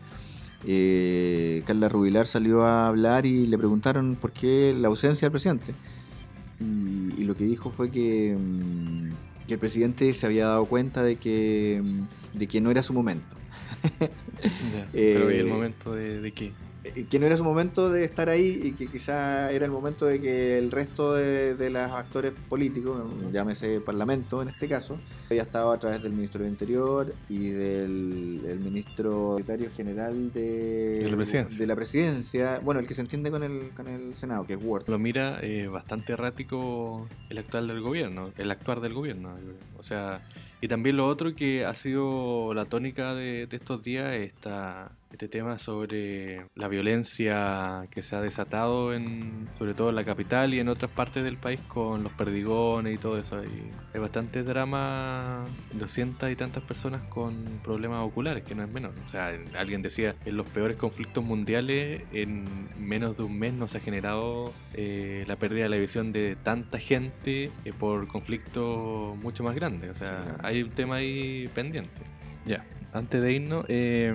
eh, 0.66 1.62
Carla 1.66 1.88
Rubilar 1.88 2.27
salió 2.27 2.64
a 2.64 2.88
hablar 2.88 3.27
y 3.27 3.46
le 3.46 3.59
preguntaron 3.59 4.16
por 4.16 4.33
qué 4.33 4.74
la 4.77 4.88
ausencia 4.88 5.27
del 5.27 5.33
presidente. 5.33 5.74
Y, 6.61 7.20
y 7.20 7.24
lo 7.24 7.37
que 7.37 7.44
dijo 7.44 7.70
fue 7.70 7.90
que, 7.90 8.37
mm, 8.38 9.46
que 9.46 9.55
el 9.55 9.61
presidente 9.61 10.12
se 10.14 10.24
había 10.27 10.46
dado 10.46 10.64
cuenta 10.66 11.03
de 11.03 11.16
que, 11.16 11.81
mm, 11.85 12.38
de 12.38 12.46
que 12.48 12.61
no 12.61 12.70
era 12.70 12.83
su 12.83 12.92
momento. 12.94 13.37
Ya, 14.74 14.87
Pero 14.92 15.31
¿y 15.31 15.37
el 15.37 15.46
Eh, 15.46 15.50
momento 15.50 15.92
de, 15.94 16.20
de 16.20 16.33
qué? 16.33 16.53
Eh, 16.85 17.07
que 17.09 17.18
no 17.18 17.27
era 17.27 17.37
su 17.37 17.44
momento 17.44 17.90
de 17.90 18.05
estar 18.05 18.29
ahí 18.29 18.61
y 18.62 18.73
que 18.73 18.88
quizá 18.88 19.51
era 19.51 19.64
el 19.64 19.70
momento 19.70 20.05
de 20.05 20.20
que 20.20 20.59
el 20.59 20.70
resto 20.70 21.14
de, 21.14 21.55
de 21.55 21.70
los 21.70 21.81
actores 21.83 22.33
políticos, 22.49 23.03
llámese 23.33 23.81
Parlamento 23.81 24.42
en 24.42 24.49
este 24.49 24.68
caso, 24.68 24.99
había 25.31 25.42
estado 25.42 25.73
a 25.73 25.79
través 25.79 26.03
del 26.03 26.12
ministro 26.12 26.42
del 26.42 26.51
Interior 26.51 27.14
y 27.29 27.49
del 27.49 28.42
el 28.47 28.61
ministro 28.61 29.37
secretario 29.38 29.70
general 29.70 30.33
de, 30.33 31.01
De 31.05 31.11
la 31.11 31.16
presidencia. 31.16 31.59
de 31.59 31.66
la 31.66 31.77
presidencia, 31.77 32.59
bueno, 32.59 32.81
el 32.81 32.87
que 32.87 32.94
se 32.94 33.01
entiende 33.01 33.31
con 33.31 33.42
el, 33.42 33.70
con 33.75 33.88
el 33.88 34.14
Senado, 34.16 34.44
que 34.47 34.55
es 34.55 34.59
Ward. 34.62 34.85
Lo 34.88 34.99
mira 34.99 35.38
eh, 35.42 35.66
bastante 35.68 36.12
errático 36.12 37.09
el 37.31 37.38
actual 37.38 37.66
del 37.66 37.81
gobierno, 37.81 38.31
el 38.37 38.51
actuar 38.51 38.81
del 38.81 38.92
gobierno. 38.92 39.31
O 39.79 39.83
sea, 39.83 40.20
y 40.61 40.68
también 40.68 40.97
lo 40.97 41.07
otro 41.07 41.35
que 41.35 41.64
ha 41.64 41.75
sido 41.75 42.53
la 42.55 42.66
tónica 42.66 43.14
de, 43.14 43.47
de 43.47 43.57
estos 43.57 43.85
días, 43.85 44.14
esta, 44.14 44.90
este 45.14 45.29
tema 45.29 45.59
sobre 45.59 46.46
la 46.57 46.66
violencia 46.66 47.87
que 47.90 48.03
se 48.03 48.16
ha 48.16 48.20
desatado 48.20 48.92
en, 48.92 49.48
sobre 49.59 49.72
todo 49.74 49.90
en 49.90 49.94
la 49.94 50.05
capital 50.05 50.53
y 50.55 50.59
en 50.59 50.68
otras 50.68 50.90
partes 50.90 51.22
del 51.22 51.37
país 51.37 51.61
con 51.68 52.03
los 52.03 52.12
perdigones 52.12 52.94
y 52.94 52.98
todo 52.98 53.16
eso. 53.18 53.42
Y 53.44 53.70
hay 53.94 54.00
bastante 54.00 54.42
drama, 54.42 55.44
200 55.72 56.31
y 56.33 56.37
tantas 56.37 56.64
personas 56.64 57.03
con 57.03 57.33
problemas 57.62 58.05
oculares, 58.05 58.42
que 58.42 58.57
no 58.57 58.64
es 58.64 58.68
menor. 58.68 58.92
O 59.05 59.09
sea, 59.09 59.33
alguien 59.57 59.83
decía, 59.83 60.16
en 60.24 60.37
los 60.37 60.48
peores 60.48 60.77
conflictos 60.77 61.22
mundiales, 61.22 62.03
en 62.12 62.44
menos 62.77 63.16
de 63.16 63.22
un 63.22 63.38
mes 63.38 63.55
nos 63.55 63.74
ha 63.77 63.81
generado 63.81 64.53
eh, 64.74 65.24
la 65.29 65.37
pérdida 65.37 65.62
de 65.64 65.68
la 65.68 65.77
visión 65.77 66.11
de 66.12 66.37
tanta 66.42 66.79
gente 66.79 67.53
eh, 67.64 67.72
por 67.79 68.09
conflictos 68.09 69.16
mucho 69.16 69.44
más 69.44 69.55
grandes. 69.55 69.90
O 69.90 69.94
sea, 69.94 70.05
Sí, 70.05 70.12
claro. 70.24 70.38
hay 70.42 70.62
un 70.62 70.70
tema 70.70 70.96
ahí 70.96 71.48
pendiente. 71.55 72.03
Ya. 72.44 72.64
Antes 72.94 73.20
de 73.20 73.33
irnos, 73.33 73.64
eh, 73.66 74.14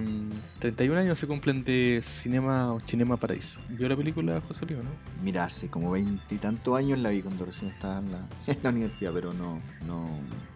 31 0.60 1.02
años 1.02 1.20
se 1.20 1.28
cumplen 1.28 1.66
de 1.66 2.00
Cinema 2.02 2.72
o 2.72 2.80
Cinema 2.80 3.18
Paraíso. 3.18 3.60
¿Vio 3.68 3.90
la 3.90 3.98
película 3.98 4.42
José 4.48 4.64
Olivo, 4.64 4.84
no? 4.84 4.90
Mira, 5.22 5.44
hace 5.44 5.68
como 5.68 5.92
veintitantos 5.92 6.78
años 6.78 6.98
la 7.00 7.10
vi 7.10 7.22
cuando 7.22 7.44
recién 7.44 7.72
estaba 7.72 8.00
en 8.00 8.10
la, 8.14 8.26
en 8.48 8.58
la 8.64 8.70
universidad, 8.70 9.12
pero 9.14 9.34
no, 9.34 9.60
no, 9.86 10.08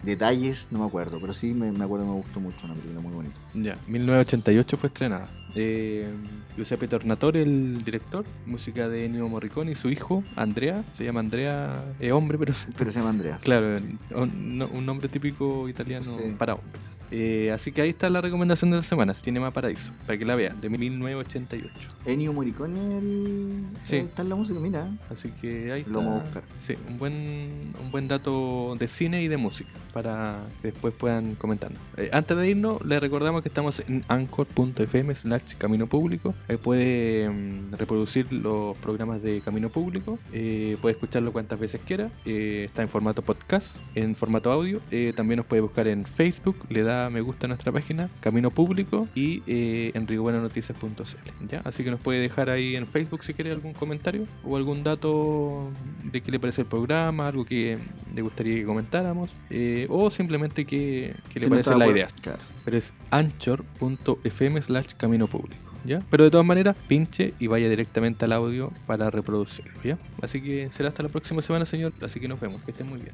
detalles 0.04 0.70
no 0.72 0.80
me 0.80 0.86
acuerdo, 0.86 1.20
pero 1.20 1.34
sí 1.34 1.54
me, 1.54 1.70
me 1.74 1.84
acuerdo, 1.84 2.06
me 2.06 2.14
gustó 2.14 2.40
mucho, 2.40 2.66
una 2.66 2.76
película 2.76 3.02
muy 3.02 3.14
bonita. 3.14 3.42
Ya, 3.56 3.78
1988 3.88 4.78
fue 4.78 4.88
estrenada. 4.88 5.30
Eh, 5.56 6.08
Giuseppe 6.56 6.88
Tornatore, 6.88 7.42
el 7.42 7.84
director, 7.84 8.26
música 8.46 8.88
de 8.88 9.06
Ennio 9.06 9.28
Morricone 9.28 9.72
y 9.72 9.76
su 9.76 9.90
hijo, 9.90 10.24
Andrea, 10.36 10.84
se 10.96 11.04
llama 11.04 11.20
Andrea, 11.20 11.84
es 12.00 12.12
hombre, 12.12 12.38
pero 12.38 12.54
Pero 12.78 12.92
se 12.92 13.00
llama 13.00 13.10
Andreas. 13.12 13.42
claro, 13.44 13.78
un, 14.16 14.68
un 14.72 14.86
nombre 14.86 15.10
típico 15.10 15.68
italiano 15.68 16.04
Sí. 16.06 16.36
para 16.38 16.54
hombres. 16.56 17.00
Eh, 17.10 17.52
así 17.52 17.72
que 17.72 17.82
ahí 17.82 17.90
está 17.90 18.10
la 18.10 18.22
recomendación 18.22 18.70
de 18.72 18.78
la 18.78 18.84
semana, 18.84 19.14
Cinema 19.16 19.52
Paraíso, 19.52 19.92
para 20.06 20.18
que 20.18 20.26
la 20.26 20.36
vean, 20.36 20.60
de 20.62 20.70
1988. 20.70 21.90
Ennio 22.06 22.34
Morricone 22.34 22.98
el... 22.98 23.66
Sí. 23.84 23.98
está 23.98 24.22
en 24.22 24.30
la 24.30 24.36
música, 24.36 24.60
mira. 24.60 24.90
Así 25.10 25.30
que 25.42 25.72
ahí 25.72 25.84
Lo 25.88 26.00
vamos 26.00 26.22
a 26.22 26.26
está. 26.26 26.40
buscar. 26.42 26.44
Sí, 26.60 26.76
un 26.88 26.98
buen, 27.00 27.74
un 27.84 27.92
buen 27.92 28.08
dato 28.08 28.76
de 28.78 28.88
cine 28.88 29.24
y 29.24 29.28
de 29.28 29.38
música 29.38 29.72
para 29.92 30.40
que 30.62 30.70
después 30.72 30.94
puedan 30.94 31.36
comentarnos. 31.36 31.80
Eh, 31.98 32.10
antes 32.14 32.36
de 32.38 32.48
irnos, 32.50 32.84
les 32.86 33.00
recordamos 33.00 33.42
que 33.44 33.50
estamos 33.50 33.80
en 33.88 34.04
anchor.fm 34.08 35.14
slash 35.16 35.43
camino 35.58 35.88
público. 35.88 36.34
Ahí 36.48 36.58
puede 36.58 37.30
mm, 37.30 37.74
reproducir 37.74 38.32
los 38.32 38.78
programas 38.78 39.22
de 39.22 39.42
Camino 39.42 39.70
Público. 39.70 40.20
eh, 40.32 40.78
puede 40.82 40.94
escucharlo 40.94 41.32
cuantas 41.32 41.60
veces 41.60 41.82
quiera. 41.86 42.10
eh, 42.26 42.64
está 42.66 42.82
en 42.82 42.90
formato 42.90 43.22
podcast, 43.22 43.82
en 43.96 44.16
formato 44.16 44.52
audio. 44.52 44.82
eh, 44.92 45.14
también 45.16 45.38
nos 45.38 45.46
puede 45.46 45.62
buscar 45.62 45.88
en 45.88 46.06
Facebook, 46.06 46.58
le 46.70 46.84
da 46.84 47.10
me 47.10 47.22
gusta 47.22 47.48
a 47.48 47.50
nuestra 47.50 47.72
página, 47.72 48.10
Camino 48.20 48.52
Público, 48.52 49.08
y 49.16 49.44
eh, 49.48 49.92
en 49.94 50.08
rigobuenanoticias.cl. 50.08 51.46
¿ya? 51.48 51.62
Así 51.64 51.84
que 51.84 51.92
nos 51.92 52.00
puede 52.00 52.20
dejar 52.20 52.50
ahí 52.50 52.76
en 52.76 52.88
Facebook 52.88 53.24
si 53.24 53.34
quiere 53.34 53.52
algún 53.52 53.74
comentario 53.74 54.26
o 54.44 54.58
algún 54.58 54.84
dato 54.84 55.70
de 56.04 56.22
qué 56.22 56.32
le 56.32 56.40
parece 56.40 56.62
el 56.62 56.68
programa, 56.68 57.28
algo 57.28 57.46
que 57.46 57.78
le 58.14 58.22
gustaría 58.22 58.56
que 58.56 58.66
comentáramos, 58.66 59.32
eh, 59.50 59.88
o 59.90 60.10
simplemente 60.10 60.66
que, 60.66 61.16
que 61.30 61.40
le 61.40 61.50
parece 61.50 61.76
la 61.76 61.88
idea. 61.88 62.08
Claro. 62.22 62.40
Pero 62.66 62.78
es 62.78 62.94
anchor.fm 63.12 64.62
slash 64.62 64.94
camino 64.98 65.28
público. 65.28 65.62
¿Ya? 65.86 66.02
Pero 66.10 66.24
de 66.24 66.32
todas 66.32 66.46
maneras, 66.46 66.78
pinche 66.88 67.34
y 67.40 67.48
vaya 67.48 67.68
directamente 67.68 68.24
al 68.24 68.32
audio 68.32 68.72
para 68.88 69.10
reproducirlo, 69.10 69.82
¿ya? 69.84 69.98
Así 70.22 70.42
que 70.42 70.72
será 70.72 70.90
hasta 70.90 71.04
la 71.04 71.10
próxima 71.10 71.42
semana, 71.42 71.66
señor. 71.66 71.92
Así 72.02 72.22
que 72.22 72.28
nos 72.30 72.40
vemos. 72.40 72.62
Que 72.64 72.72
estén 72.72 72.88
muy 72.88 73.00
bien. 73.00 73.14